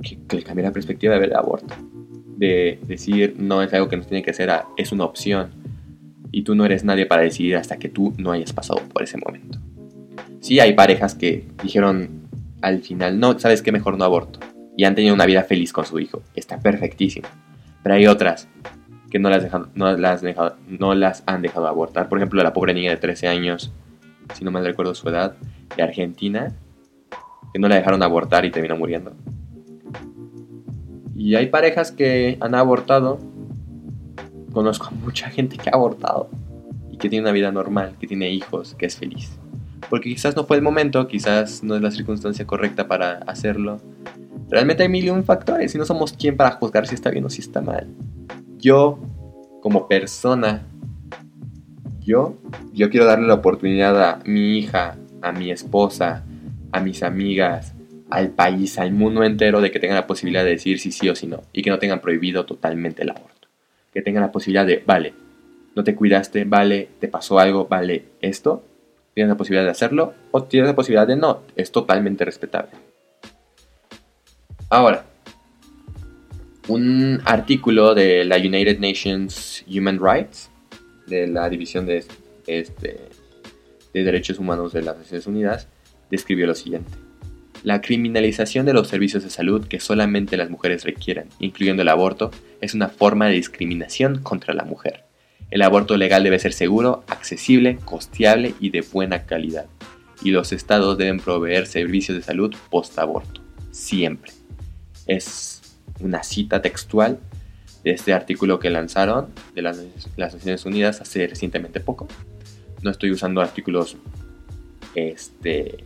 que, 0.03 0.37
le 0.37 0.43
cambió 0.43 0.65
la 0.65 0.73
perspectiva 0.73 1.15
de 1.15 1.21
ver 1.21 1.31
el 1.31 1.37
aborto. 1.37 1.75
De 2.37 2.79
decir, 2.87 3.35
no 3.39 3.63
es 3.63 3.73
algo 3.75 3.89
que 3.89 3.97
nos 3.97 4.07
tiene 4.07 4.23
que 4.23 4.31
hacer, 4.31 4.51
es 4.77 4.93
una 4.93 5.05
opción. 5.05 5.51
Y 6.31 6.43
tú 6.43 6.55
no 6.55 6.65
eres 6.65 6.85
nadie 6.85 7.07
para 7.07 7.23
decidir 7.23 7.57
hasta 7.57 7.79
que 7.79 7.89
tú 7.89 8.15
no 8.19 8.33
hayas 8.33 8.53
pasado 8.53 8.81
por 8.93 9.03
ese 9.03 9.19
momento. 9.19 9.59
Sí 10.41 10.61
hay 10.61 10.75
parejas 10.75 11.15
que 11.15 11.47
dijeron 11.63 12.29
al 12.61 12.81
final, 12.81 13.19
no, 13.19 13.39
¿sabes 13.39 13.63
qué? 13.63 13.73
Mejor 13.73 13.99
no 13.99 14.05
aborto. 14.05 14.41
Y 14.77 14.85
han 14.85 14.95
tenido 14.95 15.15
una 15.15 15.27
vida 15.27 15.43
feliz 15.43 15.73
con 15.73 15.85
su 15.85 15.99
hijo. 15.99 16.23
Está 16.35 16.61
perfectísimo. 16.61 17.27
Pero 17.83 17.95
hay 17.95 18.07
otras 18.07 18.49
que 19.11 19.19
no 19.19 19.31
las, 19.31 19.47
no, 19.75 19.97
las 19.97 20.23
no 20.69 20.95
las 20.95 21.23
han 21.27 21.43
dejado 21.43 21.67
abortar. 21.67 22.09
Por 22.09 22.19
ejemplo, 22.19 22.43
la 22.43 22.53
pobre 22.53 22.75
niña 22.75 22.91
de 22.91 22.99
13 22.99 23.29
años 23.29 23.73
si 24.35 24.45
no 24.45 24.51
mal 24.51 24.65
recuerdo 24.65 24.95
su 24.95 25.09
edad, 25.09 25.37
de 25.77 25.83
Argentina, 25.83 26.53
que 27.53 27.59
no 27.59 27.69
la 27.69 27.77
dejaron 27.77 28.03
abortar 28.03 28.45
y 28.45 28.51
terminó 28.51 28.77
muriendo. 28.77 29.13
Y 31.15 31.35
hay 31.35 31.47
parejas 31.47 31.91
que 31.91 32.39
han 32.41 32.55
abortado. 32.55 33.19
Conozco 34.53 34.87
a 34.87 34.91
mucha 34.91 35.29
gente 35.31 35.57
que 35.57 35.69
ha 35.69 35.75
abortado 35.75 36.31
y 36.91 36.97
que 36.97 37.09
tiene 37.09 37.25
una 37.25 37.33
vida 37.33 37.51
normal, 37.51 37.97
que 37.99 38.07
tiene 38.07 38.31
hijos, 38.31 38.75
que 38.75 38.87
es 38.87 38.97
feliz. 38.97 39.39
Porque 39.91 40.11
quizás 40.11 40.37
no 40.37 40.45
fue 40.45 40.57
el 40.57 40.63
momento, 40.63 41.07
quizás 41.09 41.63
no 41.63 41.75
es 41.75 41.83
la 41.83 41.91
circunstancia 41.91 42.47
correcta 42.47 42.89
para 42.89 43.19
hacerlo. 43.27 43.81
Realmente 44.49 44.83
hay 44.85 44.89
mil 44.89 45.05
y 45.05 45.11
un 45.11 45.25
factores 45.25 45.75
y 45.75 45.79
no 45.79 45.85
somos 45.85 46.13
quien 46.13 46.37
para 46.37 46.53
juzgar 46.53 46.87
si 46.87 46.95
está 46.95 47.11
bien 47.11 47.25
o 47.25 47.31
si 47.31 47.41
está 47.41 47.61
mal. 47.61 47.89
Yo, 48.59 48.99
como 49.61 49.89
persona, 49.89 50.67
yo, 52.09 52.39
yo 52.73 52.89
quiero 52.89 53.05
darle 53.05 53.27
la 53.27 53.35
oportunidad 53.35 54.03
a 54.03 54.23
mi 54.25 54.57
hija, 54.57 54.97
a 55.21 55.31
mi 55.31 55.51
esposa, 55.51 56.25
a 56.73 56.81
mis 56.81 57.03
amigas, 57.03 57.75
al 58.09 58.31
país, 58.31 58.79
al 58.79 58.93
mundo 58.93 59.23
entero 59.25 59.61
de 59.61 59.71
que 59.71 59.79
tengan 59.79 59.97
la 59.97 60.07
posibilidad 60.07 60.43
de 60.43 60.51
decir 60.51 60.81
si 60.81 60.91
sí 60.91 61.11
o 61.11 61.15
si 61.15 61.27
no 61.27 61.43
y 61.53 61.63
que 61.63 61.69
no 61.69 61.79
tengan 61.79 62.01
prohibido 62.01 62.47
totalmente 62.47 63.03
el 63.03 63.11
aborto. 63.11 63.49
que 63.93 64.01
tengan 64.01 64.23
la 64.23 64.33
posibilidad 64.33 64.67
de, 64.67 64.83
vale, 64.87 65.13
no 65.77 65.85
te 65.85 65.95
cuidaste, 65.95 66.45
vale, 66.45 66.89
te 66.99 67.09
pasó 67.09 67.39
algo, 67.39 67.67
vale, 67.69 68.05
esto, 68.23 68.65
tienes 69.13 69.29
la 69.29 69.37
posibilidad 69.37 69.65
de 69.65 69.73
hacerlo 69.73 70.15
o 70.31 70.45
tienes 70.45 70.69
la 70.69 70.75
posibilidad 70.75 71.07
de 71.07 71.17
no, 71.17 71.43
es 71.57 71.71
totalmente 71.73 72.25
respetable. 72.25 72.71
Ahora, 74.71 75.05
un 76.69 77.21
artículo 77.27 77.95
de 77.95 78.25
la 78.25 78.37
United 78.37 78.79
Nations 78.79 79.65
Human 79.69 79.99
Rights, 80.01 80.51
de 81.09 81.27
la 81.27 81.49
División 81.49 81.87
de, 81.87 82.05
este, 82.47 83.01
de 83.93 84.05
Derechos 84.05 84.39
Humanos 84.39 84.73
de 84.73 84.83
las 84.83 84.99
Naciones 84.99 85.27
Unidas, 85.27 85.69
describió 86.11 86.47
lo 86.47 86.55
siguiente. 86.55 86.91
La 87.65 87.81
criminalización 87.81 88.67
de 88.67 88.73
los 88.73 88.89
servicios 88.89 89.25
de 89.25 89.31
salud 89.31 89.67
que 89.67 89.81
solamente 89.81 90.37
las 90.37 90.49
mujeres 90.49 90.85
requieran, 90.85 91.29
incluyendo 91.41 91.83
el 91.83 91.89
aborto, 91.89 92.31
es 92.61 92.75
una 92.75 92.89
forma 92.89 93.27
de 93.27 93.35
discriminación 93.35 94.23
contra 94.23 94.55
la 94.55 94.65
mujer. 94.65 95.05
El 95.51 95.63
aborto 95.63 95.97
legal 95.97 96.23
debe 96.23 96.39
ser 96.39 96.53
seguro, 96.53 97.05
accesible, 97.09 97.79
costeable 97.85 98.55
y 98.61 98.71
de 98.71 98.83
buena 98.83 99.25
calidad. 99.25 99.67
Y 100.23 100.31
los 100.31 100.53
estados 100.53 100.99
deben 100.99 101.19
proveer 101.19 101.67
servicios 101.67 102.17
de 102.17 102.23
salud 102.23 102.55
post-aborto. 102.71 103.41
Siempre. 103.71 104.33
Es 105.07 105.63
una 106.01 106.23
cita 106.23 106.63
textual 106.63 107.19
de 107.85 107.93
este 107.93 108.13
artículo 108.13 108.59
que 108.59 108.71
lanzaron 108.71 109.29
de 109.55 109.63
las, 109.63 109.79
Naciones 110.17 110.65
Unidas 110.65 111.01
hace 111.01 111.27
recientemente 111.27 111.81
poco. 111.81 112.09
No 112.83 112.91
estoy 112.91 113.11
usando 113.11 113.41
artículos 113.41 113.97
este, 114.95 115.85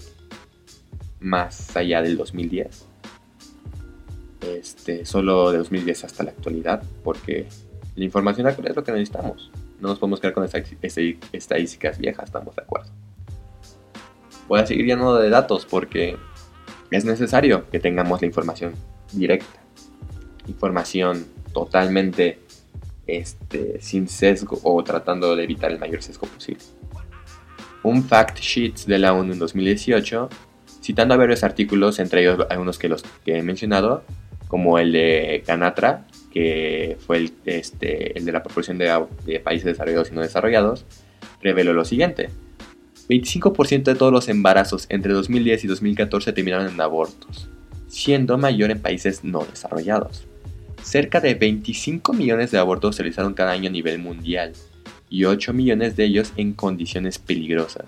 más 1.21 1.77
allá 1.77 2.03
del 2.03 2.17
2010. 2.17 2.87
Este, 4.43 5.07
solo 5.07 5.53
de 5.53 5.59
2010 5.59 6.05
hasta 6.05 6.25
la 6.25 6.31
actualidad, 6.31 6.83
porque 7.05 7.47
la 7.95 8.05
información 8.05 8.47
actual 8.47 8.69
es 8.69 8.77
lo 8.77 8.85
que 8.85 8.93
necesitamos. 8.93 9.51
No 9.81 9.89
nos 9.89 9.99
podemos 9.99 10.21
quedar 10.21 10.35
con 10.35 10.45
estadísticas 10.45 11.99
viejas, 11.99 12.25
estamos 12.25 12.55
de 12.57 12.63
acuerdo. 12.63 12.91
Voy 14.49 14.61
a 14.61 14.67
seguir 14.67 14.87
llenando 14.87 15.17
de 15.17 15.31
datos 15.31 15.67
porque 15.67 16.17
es 16.91 17.05
necesario 17.05 17.69
que 17.71 17.81
tengamos 17.81 18.21
la 18.21 18.27
información 18.27 18.75
directa. 19.13 19.61
Información 20.47 21.25
totalmente 21.53 22.41
este, 23.07 23.81
sin 23.81 24.09
sesgo 24.09 24.59
o 24.63 24.83
tratando 24.83 25.35
de 25.37 25.45
evitar 25.45 25.71
el 25.71 25.79
mayor 25.79 26.03
sesgo 26.03 26.27
posible. 26.27 26.63
Un 27.83 28.05
fact 28.05 28.39
sheet 28.39 28.87
de 28.87 28.99
la 28.99 29.13
ONU 29.13 29.33
en 29.33 29.39
2018 29.39 30.29
citando 30.83 31.15
a 31.15 31.17
varios 31.17 31.45
artículos, 31.45 31.99
entre 31.99 32.23
ellos 32.23 32.45
algunos 32.51 32.79
que 32.79 32.89
los 32.89 33.03
que 33.25 33.39
he 33.39 33.43
mencionado, 33.43 34.03
como 34.49 34.79
el 34.79 34.93
de 34.93 35.43
Canatra, 35.47 36.07
que 36.33 36.99
fue 37.07 37.19
el, 37.19 37.33
este, 37.47 38.19
el 38.19 38.25
de 38.25 38.33
la 38.33 38.43
proporción 38.43 38.79
de, 38.79 39.41
países 39.41 39.65
desarrollados 39.65 40.11
y 40.11 40.15
no 40.15 40.21
desarrollados, 40.21 40.85
reveló 41.41 41.73
lo 41.73 41.85
siguiente. 41.85 42.31
25% 43.09 43.85
de 43.85 43.95
todos 43.95 44.13
los 44.13 44.29
embarazos 44.29 44.87
entre 44.89 45.13
2010 45.13 45.65
y 45.65 45.67
2014 45.69 46.33
terminaron 46.33 46.69
en 46.69 46.81
abortos, 46.81 47.49
siendo 47.87 48.37
mayor 48.39 48.71
en 48.71 48.81
países 48.81 49.25
no 49.25 49.45
desarrollados. 49.45 50.27
Cerca 50.83 51.21
de 51.21 51.35
25 51.35 52.13
millones 52.13 52.51
de 52.51 52.59
abortos 52.59 52.97
se 52.97 53.03
realizaron 53.03 53.35
cada 53.35 53.53
año 53.53 53.69
a 53.69 53.73
nivel 53.73 53.99
mundial, 53.99 54.53
y 55.13 55.27
8 55.27 55.53
millones 55.53 55.95
de 55.95 56.05
ellos 56.05 56.33
en 56.39 56.55
condiciones 56.55 57.19
peligrosas. 57.19 57.85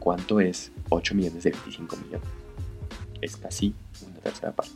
¿Cuánto 0.00 0.40
es 0.40 0.72
8 0.88 1.14
millones 1.14 1.44
de 1.44 1.52
25 1.52 1.96
millones? 1.96 2.28
Es 3.20 3.36
casi 3.36 3.72
una 4.04 4.18
tercera 4.18 4.50
parte. 4.50 4.72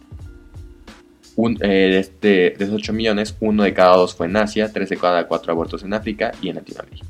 Eh, 1.37 1.69
de, 1.69 1.99
este, 1.99 2.29
de 2.29 2.65
esos 2.65 2.77
8 2.77 2.93
millones, 2.93 3.37
uno 3.41 3.65
de 3.65 3.75
cada 3.75 3.97
dos 3.97 4.15
fue 4.15 4.27
en 4.27 4.37
Asia, 4.37 4.73
3 4.73 4.89
de 4.89 4.97
cada 4.99 5.27
4 5.27 5.53
abortos 5.53 5.83
en 5.83 5.95
África 5.95 6.31
y 6.41 6.49
en 6.49 6.57
Latinoamérica. 6.57 7.07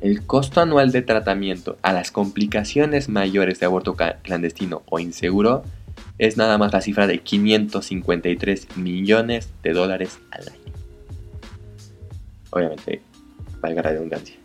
El 0.00 0.26
costo 0.26 0.62
anual 0.62 0.90
de 0.90 1.02
tratamiento 1.02 1.76
a 1.82 1.92
las 1.92 2.10
complicaciones 2.10 3.10
mayores 3.10 3.60
de 3.60 3.66
aborto 3.66 3.96
clandestino 4.22 4.82
o 4.86 4.98
inseguro 4.98 5.62
es 6.18 6.36
nada 6.36 6.58
más 6.58 6.72
la 6.72 6.80
cifra 6.80 7.06
de 7.06 7.20
553 7.20 8.76
millones 8.76 9.50
de 9.62 9.72
dólares 9.72 10.18
al 10.30 10.48
año. 10.48 10.72
Obviamente, 12.50 13.02
valga 13.60 13.82
la 13.82 13.90
redundancia. 13.90 14.36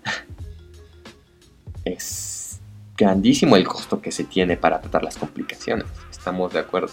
es 1.85 2.59
grandísimo 2.97 3.55
el 3.55 3.67
costo 3.67 4.01
que 4.01 4.11
se 4.11 4.23
tiene 4.23 4.57
para 4.57 4.81
tratar 4.81 5.03
las 5.03 5.17
complicaciones. 5.17 5.85
Estamos 6.11 6.53
de 6.53 6.59
acuerdo. 6.59 6.91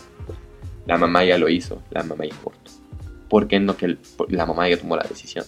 La 0.86 0.98
mamá 0.98 1.24
ya 1.24 1.38
lo 1.38 1.48
hizo, 1.48 1.82
la 1.90 2.02
mamá 2.02 2.24
ya 2.26 2.34
abortó. 2.36 2.70
¿Por 3.28 3.48
qué 3.48 3.58
no 3.58 3.76
que 3.76 3.96
la 4.28 4.46
mamá 4.46 4.68
ya 4.68 4.76
tomó 4.76 4.96
la 4.96 5.02
decisión? 5.02 5.44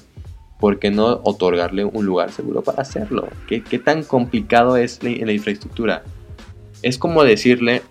¿Por 0.58 0.80
qué 0.80 0.90
no 0.90 1.20
otorgarle 1.22 1.84
un 1.84 2.04
lugar 2.04 2.32
seguro 2.32 2.62
para 2.62 2.82
hacerlo? 2.82 3.28
¿Qué, 3.46 3.60
tan 3.78 4.02
complicado 4.02 4.76
es 4.76 4.98
en 5.02 5.26
la 5.26 5.32
infraestructura? 5.32 6.02
Es 6.82 6.98
como 6.98 7.22
decirle 7.22 7.82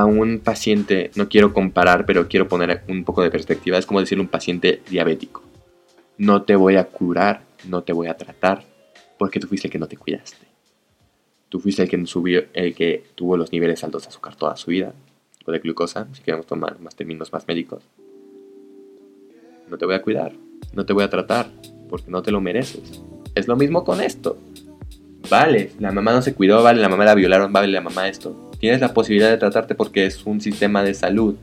a 0.00 0.04
un 0.04 0.40
paciente, 0.40 1.10
no 1.14 1.28
quiero 1.28 1.52
comparar, 1.52 2.06
pero 2.06 2.28
quiero 2.28 2.48
poner 2.48 2.82
un 2.88 3.04
poco 3.04 3.22
de 3.22 3.30
perspectiva, 3.30 3.78
es 3.78 3.86
como 3.86 4.00
decirle 4.00 4.22
a 4.22 4.24
un 4.24 4.30
paciente 4.30 4.82
diabético, 4.88 5.42
no 6.16 6.42
te 6.42 6.56
voy 6.56 6.76
a 6.76 6.84
curar, 6.84 7.42
no 7.68 7.82
te 7.82 7.92
voy 7.92 8.08
a 8.08 8.16
tratar, 8.16 8.64
porque 9.18 9.40
tú 9.40 9.46
fuiste 9.46 9.68
el 9.68 9.72
que 9.72 9.78
no 9.78 9.88
te 9.88 9.96
cuidaste. 9.96 10.46
Tú 11.48 11.60
fuiste 11.60 11.82
el 11.82 11.88
que, 11.88 12.06
subió, 12.06 12.44
el 12.52 12.74
que 12.74 13.04
tuvo 13.14 13.36
los 13.36 13.52
niveles 13.52 13.82
altos 13.84 14.02
de 14.02 14.08
azúcar 14.08 14.36
toda 14.36 14.56
su 14.56 14.70
vida, 14.70 14.92
o 15.46 15.52
de 15.52 15.58
glucosa, 15.60 16.06
si 16.12 16.22
queremos 16.22 16.46
tomar 16.46 16.78
más 16.80 16.94
términos 16.94 17.32
más 17.32 17.46
médicos. 17.48 17.82
No 19.68 19.78
te 19.78 19.86
voy 19.86 19.94
a 19.94 20.02
cuidar, 20.02 20.32
no 20.74 20.84
te 20.84 20.92
voy 20.92 21.04
a 21.04 21.10
tratar, 21.10 21.50
porque 21.88 22.10
no 22.10 22.22
te 22.22 22.30
lo 22.30 22.40
mereces. 22.40 23.02
Es 23.34 23.48
lo 23.48 23.56
mismo 23.56 23.84
con 23.84 24.00
esto. 24.00 24.38
Vale, 25.30 25.72
la 25.78 25.92
mamá 25.92 26.12
no 26.12 26.22
se 26.22 26.34
cuidó, 26.34 26.62
vale, 26.62 26.80
la 26.80 26.88
mamá 26.88 27.04
la 27.04 27.14
violaron, 27.14 27.52
vale, 27.52 27.68
la 27.68 27.80
mamá 27.80 28.08
esto. 28.08 28.47
Tienes 28.58 28.80
la 28.80 28.92
posibilidad 28.92 29.30
de 29.30 29.36
tratarte 29.36 29.74
porque 29.74 30.06
es 30.06 30.24
un 30.26 30.40
sistema 30.40 30.82
de 30.82 30.94
salud. 30.94 31.36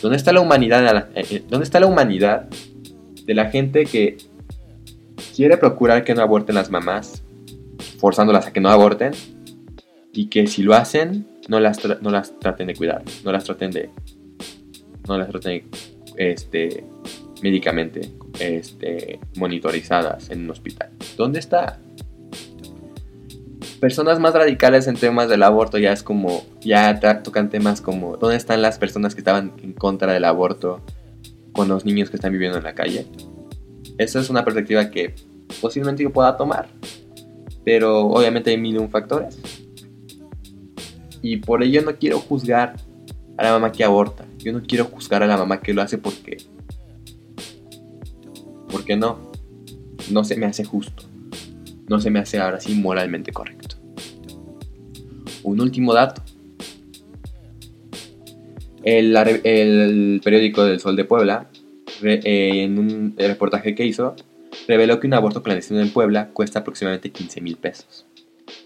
¿Dónde 0.00 0.16
está 0.16 0.32
la 0.32 0.40
humanidad? 0.40 1.08
Eh, 1.14 1.26
eh, 1.30 1.42
¿Dónde 1.48 1.64
está 1.64 1.80
la 1.80 1.86
humanidad 1.86 2.48
de 3.24 3.34
la 3.34 3.50
gente 3.50 3.84
que 3.84 4.16
quiere 5.34 5.56
procurar 5.56 6.04
que 6.04 6.14
no 6.14 6.22
aborten 6.22 6.54
las 6.54 6.70
mamás, 6.70 7.22
forzándolas 7.98 8.46
a 8.46 8.52
que 8.52 8.60
no 8.60 8.70
aborten, 8.70 9.12
y 10.12 10.26
que 10.26 10.46
si 10.46 10.62
lo 10.62 10.74
hacen, 10.74 11.26
no 11.48 11.60
las, 11.60 11.84
no 12.00 12.10
las 12.10 12.38
traten 12.38 12.68
de 12.68 12.74
cuidar, 12.74 13.02
no 13.24 13.32
las 13.32 13.44
traten 13.44 13.70
de. 13.70 13.90
No 15.06 15.18
las 15.18 15.28
traten 15.28 15.64
este, 16.16 16.84
médicamente 17.42 18.10
este, 18.40 19.20
monitorizadas 19.36 20.30
en 20.30 20.44
un 20.44 20.50
hospital. 20.50 20.90
¿Dónde 21.16 21.40
está? 21.40 21.78
Personas 23.84 24.18
más 24.18 24.32
radicales 24.32 24.86
en 24.86 24.96
temas 24.96 25.28
del 25.28 25.42
aborto 25.42 25.76
ya 25.76 25.92
es 25.92 26.02
como, 26.02 26.42
ya 26.62 26.98
tocan 27.22 27.50
temas 27.50 27.82
como, 27.82 28.16
¿dónde 28.16 28.36
están 28.36 28.62
las 28.62 28.78
personas 28.78 29.14
que 29.14 29.20
estaban 29.20 29.52
en 29.62 29.74
contra 29.74 30.10
del 30.14 30.24
aborto 30.24 30.80
con 31.52 31.68
los 31.68 31.84
niños 31.84 32.08
que 32.08 32.16
están 32.16 32.32
viviendo 32.32 32.56
en 32.56 32.64
la 32.64 32.74
calle? 32.74 33.06
Esa 33.98 34.20
es 34.20 34.30
una 34.30 34.42
perspectiva 34.42 34.88
que 34.88 35.14
posiblemente 35.60 36.02
yo 36.02 36.10
pueda 36.10 36.34
tomar. 36.34 36.66
Pero 37.62 38.06
obviamente 38.06 38.52
hay 38.52 38.56
mil 38.56 38.78
un 38.78 38.88
factores. 38.88 39.38
Y 41.20 41.36
por 41.36 41.62
ello 41.62 41.82
no 41.82 41.94
quiero 41.96 42.20
juzgar 42.20 42.76
a 43.36 43.42
la 43.42 43.52
mamá 43.52 43.70
que 43.70 43.84
aborta. 43.84 44.24
Yo 44.38 44.54
no 44.54 44.62
quiero 44.62 44.86
juzgar 44.86 45.22
a 45.22 45.26
la 45.26 45.36
mamá 45.36 45.60
que 45.60 45.74
lo 45.74 45.82
hace 45.82 45.98
porque... 45.98 46.38
Porque 48.70 48.96
no. 48.96 49.30
No 50.10 50.24
se 50.24 50.36
me 50.36 50.46
hace 50.46 50.64
justo. 50.64 51.02
No 51.86 52.00
se 52.00 52.08
me 52.08 52.20
hace 52.20 52.38
ahora 52.38 52.60
sí 52.60 52.74
moralmente 52.76 53.30
correcto. 53.30 53.63
Un 55.44 55.60
último 55.60 55.94
dato. 55.94 56.22
El, 58.82 60.20
periódico 60.22 60.64
del 60.64 60.80
Sol 60.80 60.96
de 60.96 61.04
Puebla 61.04 61.48
eh, 62.02 62.64
en 62.64 62.78
un 62.78 63.14
reportaje 63.16 63.74
que 63.74 63.86
hizo, 63.86 64.16
reveló 64.66 65.00
que 65.00 65.06
un 65.06 65.14
aborto 65.14 65.42
clandestino 65.42 65.80
en 65.80 65.90
Puebla 65.90 66.30
cuesta 66.32 66.60
aproximadamente 66.60 67.10
15 67.10 67.40
mil 67.40 67.56
pesos. 67.56 68.06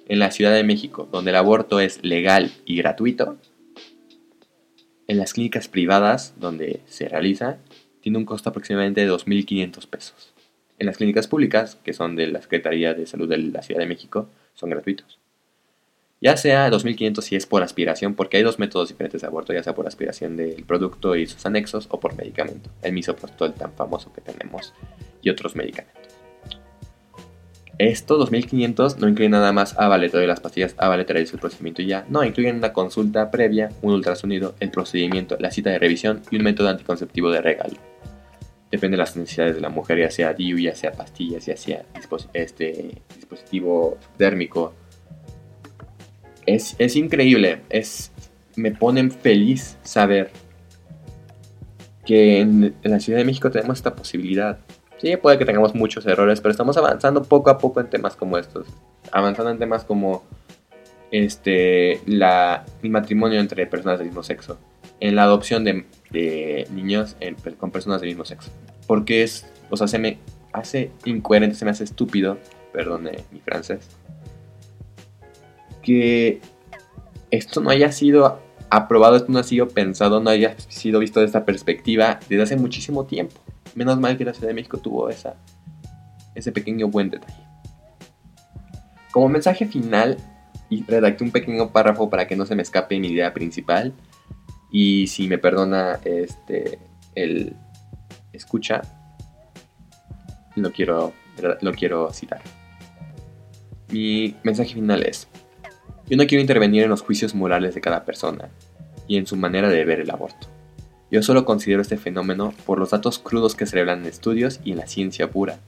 En 0.08 0.18
la 0.18 0.30
Ciudad 0.30 0.54
de 0.54 0.64
México, 0.64 1.08
donde 1.12 1.30
el 1.30 1.36
aborto 1.36 1.80
es 1.80 2.02
legal 2.02 2.50
y 2.64 2.76
gratuito, 2.78 3.36
en 5.06 5.18
las 5.18 5.34
clínicas 5.34 5.68
privadas 5.68 6.34
donde 6.38 6.80
se 6.86 7.08
realiza, 7.08 7.58
tiene 8.00 8.18
un 8.18 8.24
costo 8.24 8.50
aproximadamente 8.50 9.00
de 9.00 9.10
2.500 9.10 9.86
pesos. 9.86 10.34
En 10.78 10.86
las 10.86 10.96
clínicas 10.96 11.26
públicas, 11.26 11.76
que 11.82 11.92
son 11.92 12.14
de 12.14 12.28
la 12.28 12.40
Secretaría 12.42 12.94
de 12.94 13.06
Salud 13.06 13.28
de 13.28 13.38
la 13.38 13.62
Ciudad 13.62 13.80
de 13.80 13.86
México, 13.86 14.28
son 14.54 14.70
gratuitos. 14.70 15.18
Ya 16.20 16.36
sea 16.36 16.68
2500 16.70 17.24
si 17.24 17.36
es 17.36 17.46
por 17.46 17.62
aspiración, 17.62 18.14
porque 18.14 18.38
hay 18.38 18.42
dos 18.42 18.58
métodos 18.58 18.88
diferentes 18.88 19.20
de 19.20 19.26
aborto, 19.28 19.52
ya 19.52 19.62
sea 19.62 19.74
por 19.74 19.86
aspiración 19.86 20.36
del 20.36 20.64
producto 20.64 21.14
y 21.14 21.26
sus 21.26 21.46
anexos 21.46 21.86
o 21.90 22.00
por 22.00 22.16
medicamento, 22.16 22.70
el 22.82 22.92
misoprostol 22.92 23.54
tan 23.54 23.72
famoso 23.72 24.12
que 24.12 24.20
tenemos 24.20 24.74
y 25.22 25.30
otros 25.30 25.54
medicamentos. 25.54 26.08
Esto, 27.78 28.16
2500, 28.16 28.98
no 28.98 29.08
incluye 29.08 29.28
nada 29.28 29.52
más 29.52 29.78
a 29.78 29.86
vale, 29.86 30.10
y 30.12 30.26
las 30.26 30.40
pastillas 30.40 30.74
a 30.78 30.88
vale 30.88 31.06
el 31.08 31.38
procedimiento 31.38 31.82
y 31.82 31.86
ya. 31.86 32.04
No, 32.08 32.24
incluyen 32.24 32.56
una 32.56 32.72
consulta 32.72 33.30
previa, 33.30 33.70
un 33.82 33.92
ultrasonido, 33.92 34.56
el 34.58 34.72
procedimiento, 34.72 35.36
la 35.38 35.52
cita 35.52 35.70
de 35.70 35.78
revisión 35.78 36.22
y 36.32 36.36
un 36.38 36.42
método 36.42 36.68
anticonceptivo 36.68 37.30
de 37.30 37.40
regalo. 37.40 37.76
depende 38.72 38.96
de 38.96 38.98
las 38.98 39.16
necesidades 39.16 39.54
de 39.54 39.60
la 39.60 39.68
mujer, 39.68 40.00
ya 40.00 40.10
sea 40.10 40.34
DIU, 40.34 40.58
ya 40.58 40.74
sea 40.74 40.90
pastillas, 40.90 41.46
ya 41.46 41.56
sea 41.56 41.84
este 42.32 43.00
dispositivo 43.14 43.96
térmico. 44.16 44.74
Es, 46.48 46.96
increíble, 46.96 47.60
es, 47.68 48.10
me 48.56 48.70
ponen 48.70 49.10
feliz 49.10 49.76
saber 49.82 50.30
que 52.06 52.40
en, 52.40 52.74
la 52.82 53.00
Ciudad 53.00 53.18
de 53.18 53.26
México 53.26 53.50
tenemos 53.50 53.76
esta 53.76 53.94
posibilidad. 53.94 54.58
Sí, 54.96 55.14
puede 55.18 55.36
que 55.36 55.44
tengamos 55.44 55.74
muchos 55.74 56.06
errores, 56.06 56.40
pero 56.40 56.50
estamos 56.50 56.78
avanzando 56.78 57.22
poco 57.22 57.50
a 57.50 57.58
poco 57.58 57.80
en 57.80 57.90
temas 57.90 58.16
como 58.16 58.38
estos. 58.38 58.66
Avanzando 59.12 59.50
en 59.50 59.58
temas 59.58 59.84
como 59.84 60.24
este, 61.10 62.00
el 62.06 62.90
matrimonio 62.90 63.40
entre 63.40 63.66
personas 63.66 63.98
del 63.98 64.08
mismo 64.08 64.22
sexo. 64.22 64.58
En 65.00 65.16
la 65.16 65.24
adopción 65.24 65.64
de, 65.64 66.66
niños 66.70 67.16
con 67.58 67.70
personas 67.70 68.00
del 68.00 68.08
mismo 68.08 68.24
sexo. 68.24 68.50
Porque 68.86 69.22
es, 69.22 69.46
o 69.68 69.76
sea, 69.76 69.86
se 69.86 69.98
me 69.98 70.18
hace 70.54 70.92
incoherente, 71.04 71.56
se 71.56 71.66
me 71.66 71.72
hace 71.72 71.84
estúpido, 71.84 72.38
perdone 72.72 73.18
mi 73.32 73.40
francés, 73.40 73.86
que 75.88 76.40
esto 77.30 77.62
no 77.62 77.70
haya 77.70 77.90
sido 77.92 78.40
aprobado, 78.68 79.16
esto 79.16 79.32
no 79.32 79.38
ha 79.38 79.42
sido 79.42 79.68
pensado, 79.68 80.20
no 80.20 80.28
haya 80.28 80.54
sido 80.58 81.00
visto 81.00 81.20
desde 81.20 81.28
esta 81.28 81.46
perspectiva 81.46 82.20
desde 82.28 82.42
hace 82.42 82.56
muchísimo 82.56 83.06
tiempo. 83.06 83.40
Menos 83.74 83.98
mal 83.98 84.18
que 84.18 84.26
la 84.26 84.34
Ciudad 84.34 84.48
de 84.48 84.54
México 84.54 84.76
tuvo 84.76 85.08
esa, 85.08 85.36
ese 86.34 86.52
pequeño 86.52 86.88
buen 86.88 87.08
detalle. 87.08 87.42
Como 89.12 89.30
mensaje 89.30 89.66
final, 89.66 90.18
y 90.68 90.84
redacté 90.84 91.24
un 91.24 91.30
pequeño 91.30 91.70
párrafo 91.70 92.10
para 92.10 92.26
que 92.26 92.36
no 92.36 92.44
se 92.44 92.54
me 92.54 92.60
escape 92.60 93.00
mi 93.00 93.08
idea 93.08 93.32
principal. 93.32 93.94
Y 94.70 95.06
si 95.06 95.26
me 95.26 95.38
perdona 95.38 95.98
este, 96.04 96.78
el 97.14 97.56
escucha, 98.34 98.82
lo 100.54 100.70
quiero, 100.70 101.14
lo 101.62 101.72
quiero 101.72 102.12
citar. 102.12 102.42
Mi 103.90 104.36
mensaje 104.42 104.74
final 104.74 105.02
es, 105.02 105.28
yo 106.08 106.16
no 106.16 106.26
quiero 106.26 106.40
intervenir 106.40 106.84
en 106.84 106.90
los 106.90 107.02
juicios 107.02 107.34
morales 107.34 107.74
de 107.74 107.80
cada 107.80 108.04
persona 108.04 108.48
y 109.06 109.18
en 109.18 109.26
su 109.26 109.36
manera 109.36 109.68
de 109.68 109.84
ver 109.84 110.00
el 110.00 110.10
aborto. 110.10 110.48
Yo 111.10 111.22
solo 111.22 111.44
considero 111.44 111.82
este 111.82 111.98
fenómeno 111.98 112.54
por 112.64 112.78
los 112.78 112.90
datos 112.90 113.18
crudos 113.18 113.54
que 113.54 113.66
se 113.66 113.76
revelan 113.76 114.00
en 114.00 114.06
estudios 114.06 114.60
y 114.64 114.72
en 114.72 114.78
la 114.78 114.86
ciencia 114.86 115.30
pura. 115.30 115.58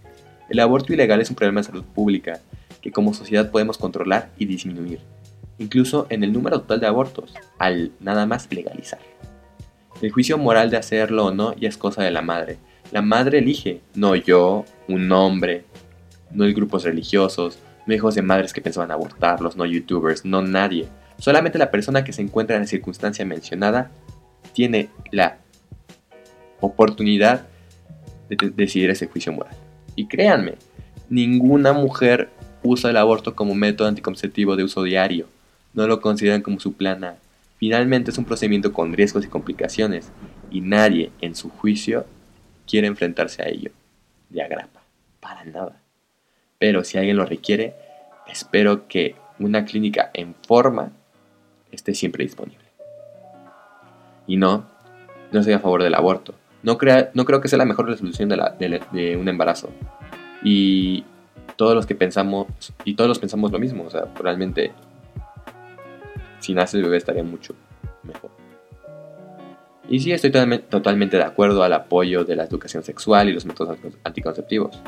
El 0.49 0.61
aborto 0.61 0.93
ilegal 0.93 1.21
es 1.21 1.31
un 1.31 1.37
problema 1.37 1.61
de 1.61 1.67
salud 1.67 1.85
pública 1.85 2.41
que 2.81 2.91
como 2.91 3.15
sociedad 3.15 3.51
podemos 3.51 3.77
controlar 3.77 4.31
y 4.39 4.47
disminuir, 4.47 5.01
incluso 5.59 6.07
en 6.09 6.25
el 6.25 6.33
número 6.33 6.61
total 6.61 6.81
de 6.81 6.87
abortos, 6.87 7.35
al 7.59 7.93
nada 8.01 8.27
más 8.27 8.51
legalizar. 8.51 9.01
El 10.01 10.11
juicio 10.11 10.39
moral 10.39 10.71
de 10.71 10.79
hacerlo 10.79 11.27
o 11.27 11.35
no 11.35 11.55
ya 11.57 11.69
es 11.69 11.77
cosa 11.77 12.03
de 12.03 12.11
la 12.11 12.23
madre. 12.23 12.57
La 12.93 13.03
madre 13.03 13.39
elige, 13.39 13.81
no 13.95 14.17
yo, 14.17 14.65
un 14.89 15.13
hombre, 15.13 15.65
no 16.31 16.45
hay 16.45 16.55
grupos 16.55 16.85
religiosos, 16.85 17.59
no 17.91 17.97
hijos 17.97 18.15
de 18.15 18.23
madres 18.23 18.53
que 18.53 18.63
pensaban 18.63 18.91
abortarlos, 18.91 19.57
no 19.57 19.67
youtubers, 19.67 20.25
no 20.25 20.43
nadie. 20.43 20.89
Solamente 21.19 21.59
la 21.59 21.71
persona 21.71 22.05
que 22.05 22.13
se 22.13 22.23
encuentra 22.23 22.57
en 22.57 22.63
la 22.63 22.69
circunstancia 22.69 23.27
mencionada 23.27 23.91
tiene 24.53 24.89
la 25.11 25.39
oportunidad 26.61 27.47
de 28.29 28.53
decidir 28.55 28.91
ese 28.91 29.09
juicio 29.09 29.33
moral. 29.33 29.55
Y 29.97 30.07
créanme, 30.07 30.55
ninguna 31.09 31.73
mujer 31.73 32.31
usa 32.63 32.91
el 32.91 32.97
aborto 32.97 33.35
como 33.35 33.55
método 33.55 33.89
anticonceptivo 33.89 34.55
de 34.55 34.65
uso 34.65 34.83
diario. 34.85 35.27
No 35.75 35.87
lo 35.87 36.01
consideran 36.01 36.43
como 36.43 36.61
su 36.61 36.75
plan 36.75 37.03
A. 37.05 37.17
Finalmente 37.59 38.13
es 38.13 38.19
un 38.19 38.25
procedimiento 38.25 38.73
con 38.73 38.93
riesgos 38.93 39.25
y 39.25 39.29
complicaciones, 39.29 40.11
y 40.51 40.61
nadie, 40.61 41.11
en 41.21 41.35
su 41.35 41.51
juicio, 41.51 42.07
quiere 42.67 42.87
enfrentarse 42.87 43.43
a 43.43 43.49
ello. 43.49 43.73
De 44.31 44.43
agrapa. 44.43 44.81
Para 45.21 45.45
nada. 45.45 45.81
Pero 46.61 46.85
si 46.85 46.99
alguien 46.99 47.17
lo 47.17 47.25
requiere, 47.25 47.75
espero 48.29 48.87
que 48.87 49.17
una 49.39 49.65
clínica 49.65 50.11
en 50.13 50.35
forma 50.47 50.93
esté 51.73 51.95
siempre 51.95 52.23
disponible. 52.23 52.67
Y 54.27 54.37
no, 54.37 54.67
no 55.33 55.41
estoy 55.41 55.55
a 55.55 55.59
favor 55.59 55.83
del 55.83 55.95
aborto. 55.95 56.35
No, 56.63 56.77
crea, 56.77 57.11
no 57.15 57.25
creo 57.25 57.41
que 57.41 57.49
sea 57.49 57.57
la 57.57 57.65
mejor 57.65 57.87
resolución 57.87 58.29
de, 58.29 59.17
un 59.17 59.29
embarazo. 59.29 59.71
Y 60.45 61.05
todos 61.57 61.75
los 61.75 61.87
que 61.87 61.95
pensamos, 61.95 62.47
y 62.85 62.93
todos 62.93 63.09
los 63.09 63.19
pensamos 63.19 63.51
lo 63.51 63.59
mismo, 63.59 63.85
o 63.85 63.91
sea, 63.91 64.05
realmente 64.17 64.73
si 66.41 66.53
nace 66.53 66.77
el 66.77 66.83
bebé 66.83 66.99
estaría 66.99 67.25
mucho 67.25 67.55
mejor. 68.03 68.31
Y 69.89 70.01
sí, 70.01 70.13
estoy 70.13 70.31
totalmente 70.69 71.17
de 71.17 71.23
acuerdo 71.25 71.63
al 71.63 71.73
apoyo 71.73 72.25
de 72.25 72.37
la 72.37 72.45
educación 72.45 72.83
sexual 72.83 73.31
y 73.31 73.33
los 73.33 73.47
métodos 73.47 73.79
anticonceptivos. 74.05 74.79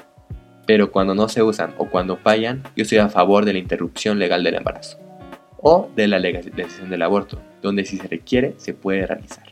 Pero 0.67 0.93
cuando 0.93 1.15
no 1.15 1.29
se 1.29 1.43
usan 1.43 1.75
o 1.79 1.89
cuando 1.89 2.17
fallan, 2.17 2.63
yo 2.77 2.83
estoy 2.83 2.99
a 2.99 3.09
favor 3.09 3.45
de 3.45 3.53
la 3.53 3.59
interrupción 3.59 4.19
legal 4.19 4.45
del 4.45 4.57
embarazo 4.57 4.99
o 5.59 5.91
de 5.95 6.09
la 6.09 6.19
legalización 6.19 6.91
del 6.91 7.03
aborto, 7.03 7.41
donde 7.61 7.85
si 7.85 7.97
se 7.99 8.09
requiere 8.09 8.55
se 8.57 8.75
puede 8.75 9.07
realizar. 9.07 9.45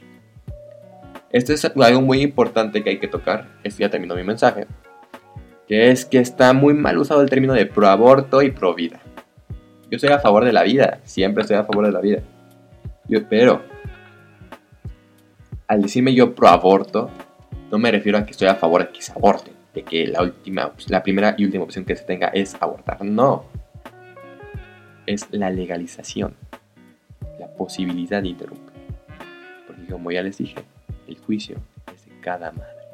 Esto 1.31 1.53
es 1.53 1.65
algo 1.65 2.01
muy 2.01 2.23
importante 2.23 2.83
que 2.83 2.91
hay 2.91 2.99
que 2.99 3.07
tocar. 3.07 3.49
Esto 3.63 3.81
ya 3.81 3.91
terminó 3.91 4.17
mi 4.17 4.25
mensaje 4.25 4.67
que 5.71 5.93
es 5.93 6.05
que 6.05 6.19
está 6.19 6.53
muy 6.53 6.75
mal 6.75 6.99
usado 6.99 7.23
el 7.23 7.31
término 7.31 7.53
de 7.53 7.65
proaborto 7.65 8.43
y 8.43 8.51
pro 8.51 8.75
vida. 8.75 8.99
Yo 9.89 9.97
estoy 9.99 10.11
a 10.11 10.19
favor 10.19 10.45
de 10.45 10.53
la 10.53 10.65
vida, 10.65 10.99
siempre 11.05 11.43
estoy 11.43 11.59
a 11.59 11.65
favor 11.65 11.87
de 11.87 11.93
la 11.93 12.01
vida. 12.01 12.23
Yo, 13.07 13.21
pero 13.29 13.63
al 15.69 15.81
decirme 15.81 16.13
yo 16.13 16.35
proaborto, 16.35 17.09
no 17.71 17.79
me 17.79 17.93
refiero 17.93 18.19
a 18.19 18.25
que 18.25 18.33
estoy 18.33 18.49
a 18.49 18.57
favor 18.57 18.85
de 18.85 18.91
que 18.91 19.01
se 19.01 19.13
aborte, 19.13 19.53
de 19.75 19.83
que 19.83 20.07
la 20.07 20.23
última, 20.23 20.73
la 20.89 21.03
primera 21.03 21.35
y 21.39 21.45
última 21.45 21.65
opción 21.65 21.85
que 21.85 21.97
se 21.97 22.05
tenga 22.05 22.29
es 22.29 22.57
abortar. 22.61 23.05
No. 23.05 23.45
Es 25.07 25.27
la 25.31 25.51
legalización, 25.51 26.35
la 27.39 27.49
posibilidad 27.49 28.23
de 28.23 28.29
interrumpir. 28.29 28.81
Porque 29.67 29.87
como 29.87 30.11
ya 30.11 30.23
les 30.23 30.39
dije, 30.39 30.63
el 31.07 31.19
juicio 31.19 31.57
es 31.93 32.05
de 32.07 32.21
cada 32.21 32.53
madre, 32.53 32.85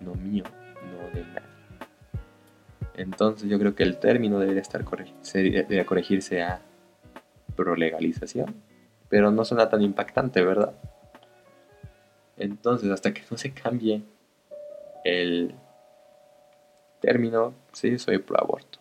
no 0.00 0.14
mío, 0.14 0.44
no 0.44 1.14
de 1.14 1.24
nadie. 1.24 1.50
Entonces 2.96 3.48
yo 3.48 3.58
creo 3.58 3.74
que 3.74 3.82
el 3.82 3.98
término 3.98 4.38
debería, 4.38 4.60
estar 4.62 4.84
debería 4.84 5.86
corregirse 5.86 6.42
a 6.42 6.60
prolegalización, 7.56 8.54
pero 9.08 9.30
no 9.30 9.44
suena 9.44 9.68
tan 9.68 9.82
impactante, 9.82 10.42
¿verdad? 10.42 10.74
Entonces, 12.36 12.90
hasta 12.90 13.12
que 13.12 13.22
no 13.30 13.36
se 13.36 13.52
cambie 13.52 14.02
el 15.04 15.54
término, 17.00 17.54
sí, 17.72 17.98
soy 17.98 18.18
pro 18.18 18.40
aborto. 18.40 18.78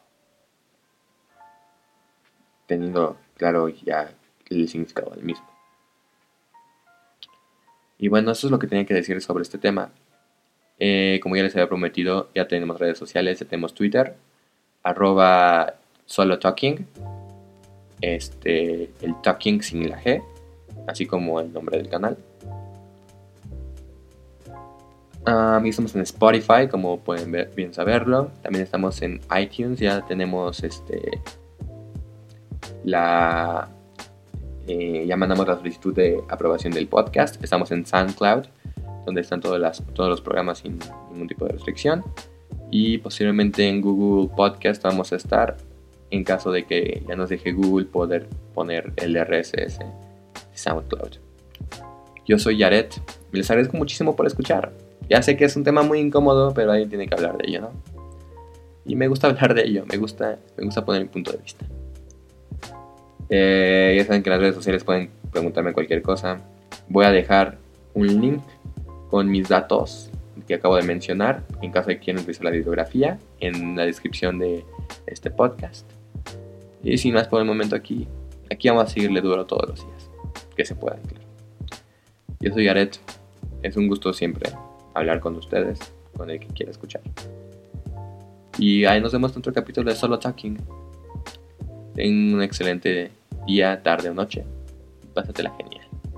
Teniendo 2.67 3.17
claro 3.35 3.69
ya 3.69 4.11
el 4.49 4.67
significado 4.67 5.11
del 5.11 5.23
mismo. 5.23 5.47
Y 7.97 8.07
bueno, 8.07 8.31
eso 8.31 8.47
es 8.47 8.51
lo 8.51 8.59
que 8.59 8.67
tenía 8.67 8.85
que 8.85 8.93
decir 8.93 9.21
sobre 9.21 9.41
este 9.41 9.57
tema. 9.57 9.91
Eh, 10.79 11.19
como 11.21 11.35
ya 11.35 11.43
les 11.43 11.55
había 11.55 11.67
prometido, 11.67 12.29
ya 12.33 12.47
tenemos 12.47 12.79
redes 12.79 12.97
sociales, 12.97 13.39
ya 13.39 13.45
tenemos 13.45 13.73
Twitter, 13.73 14.15
arroba 14.83 15.75
solo 16.05 16.39
talking, 16.39 16.87
este, 17.99 18.89
el 19.01 19.21
talking 19.21 19.61
sin 19.61 19.89
la 19.89 20.01
G, 20.01 20.23
así 20.87 21.05
como 21.05 21.41
el 21.41 21.51
nombre 21.51 21.77
del 21.77 21.89
canal. 21.89 22.17
Uh, 25.27 25.65
estamos 25.65 25.95
en 25.95 26.01
Spotify, 26.01 26.67
como 26.69 26.99
pueden 27.01 27.31
ver, 27.31 27.51
bien 27.55 27.73
saberlo. 27.73 28.31
También 28.41 28.63
estamos 28.63 29.01
en 29.01 29.19
iTunes, 29.37 29.79
ya 29.79 30.05
tenemos 30.05 30.63
este 30.63 31.21
la 32.83 33.69
eh, 34.67 35.05
ya 35.07 35.17
mandamos 35.17 35.47
la 35.47 35.57
solicitud 35.57 35.93
de 35.93 36.21
aprobación 36.29 36.73
del 36.73 36.87
podcast. 36.87 37.43
Estamos 37.43 37.71
en 37.71 37.85
SoundCloud 37.85 38.45
donde 39.05 39.21
están 39.21 39.41
todos, 39.41 39.59
las, 39.59 39.83
todos 39.93 40.09
los 40.09 40.21
programas 40.21 40.59
sin 40.59 40.79
ningún 41.11 41.27
tipo 41.27 41.45
de 41.45 41.53
restricción. 41.53 42.03
Y 42.71 42.99
posiblemente 42.99 43.67
en 43.67 43.81
Google 43.81 44.29
Podcast 44.35 44.83
vamos 44.83 45.11
a 45.11 45.15
estar 45.15 45.57
en 46.11 46.23
caso 46.23 46.51
de 46.51 46.65
que 46.65 47.03
ya 47.07 47.15
nos 47.15 47.29
deje 47.29 47.51
Google 47.51 47.85
poder 47.85 48.27
poner 48.53 48.93
el 48.97 49.15
RSS 49.19 49.79
SoundCloud. 50.53 51.17
Yo 52.25 52.37
soy 52.37 52.57
Yaret 52.57 53.01
les 53.31 53.49
agradezco 53.49 53.77
muchísimo 53.77 54.15
por 54.15 54.25
escuchar. 54.25 54.71
Ya 55.09 55.23
sé 55.23 55.35
que 55.35 55.45
es 55.45 55.55
un 55.55 55.63
tema 55.63 55.81
muy 55.81 55.99
incómodo, 55.99 56.53
pero 56.53 56.71
alguien 56.71 56.89
tiene 56.89 57.07
que 57.07 57.15
hablar 57.15 57.35
de 57.37 57.49
ello, 57.49 57.61
¿no? 57.61 57.71
Y 58.85 58.95
me 58.95 59.07
gusta 59.07 59.27
hablar 59.29 59.55
de 59.55 59.63
ello, 59.63 59.85
me 59.87 59.97
gusta, 59.97 60.37
me 60.55 60.65
gusta 60.65 60.85
poner 60.85 61.01
mi 61.01 61.07
punto 61.07 61.31
de 61.31 61.37
vista. 61.39 61.65
Eh, 63.29 63.95
ya 63.97 64.05
saben 64.05 64.23
que 64.23 64.29
en 64.29 64.31
las 64.31 64.41
redes 64.41 64.55
sociales 64.55 64.83
pueden 64.83 65.09
preguntarme 65.31 65.73
cualquier 65.73 66.01
cosa. 66.01 66.41
Voy 66.87 67.05
a 67.05 67.11
dejar 67.11 67.57
un 67.93 68.07
link 68.07 68.41
con 69.09 69.29
mis 69.29 69.49
datos 69.49 70.11
que 70.47 70.55
acabo 70.55 70.75
de 70.75 70.83
mencionar, 70.83 71.43
en 71.61 71.71
caso 71.71 71.89
de 71.89 71.97
que 71.97 72.05
quieran 72.05 72.21
utilizar 72.21 72.45
la 72.45 72.51
bibliografía, 72.51 73.19
en 73.39 73.75
la 73.75 73.85
descripción 73.85 74.39
de 74.39 74.63
este 75.05 75.29
podcast. 75.29 75.87
Y 76.83 76.97
sin 76.97 77.13
más 77.13 77.27
por 77.27 77.41
el 77.41 77.47
momento 77.47 77.75
aquí, 77.75 78.07
aquí 78.51 78.69
vamos 78.69 78.85
a 78.85 78.87
seguirle 78.87 79.21
duro 79.21 79.45
todos 79.45 79.69
los 79.69 79.85
días, 79.85 80.09
que 80.55 80.65
se 80.65 80.75
pueda, 80.75 80.97
claro. 80.97 81.25
Yo 82.39 82.53
soy 82.53 82.67
Aret, 82.67 82.99
es 83.61 83.75
un 83.75 83.87
gusto 83.87 84.13
siempre 84.13 84.49
hablar 84.93 85.19
con 85.19 85.35
ustedes, 85.35 85.79
con 86.15 86.29
el 86.29 86.39
que 86.39 86.47
quiera 86.47 86.71
escuchar. 86.71 87.01
Y 88.57 88.85
ahí 88.85 88.99
nos 88.99 89.13
vemos 89.13 89.31
en 89.31 89.39
otro 89.39 89.53
capítulo 89.53 89.89
de 89.89 89.95
Solo 89.95 90.19
Talking. 90.19 90.57
Ten 91.95 92.33
un 92.33 92.41
excelente 92.41 93.11
día, 93.47 93.81
tarde 93.81 94.09
o 94.09 94.13
noche. 94.13 94.43
Pásatela 95.13 95.51
genial. 95.57 95.78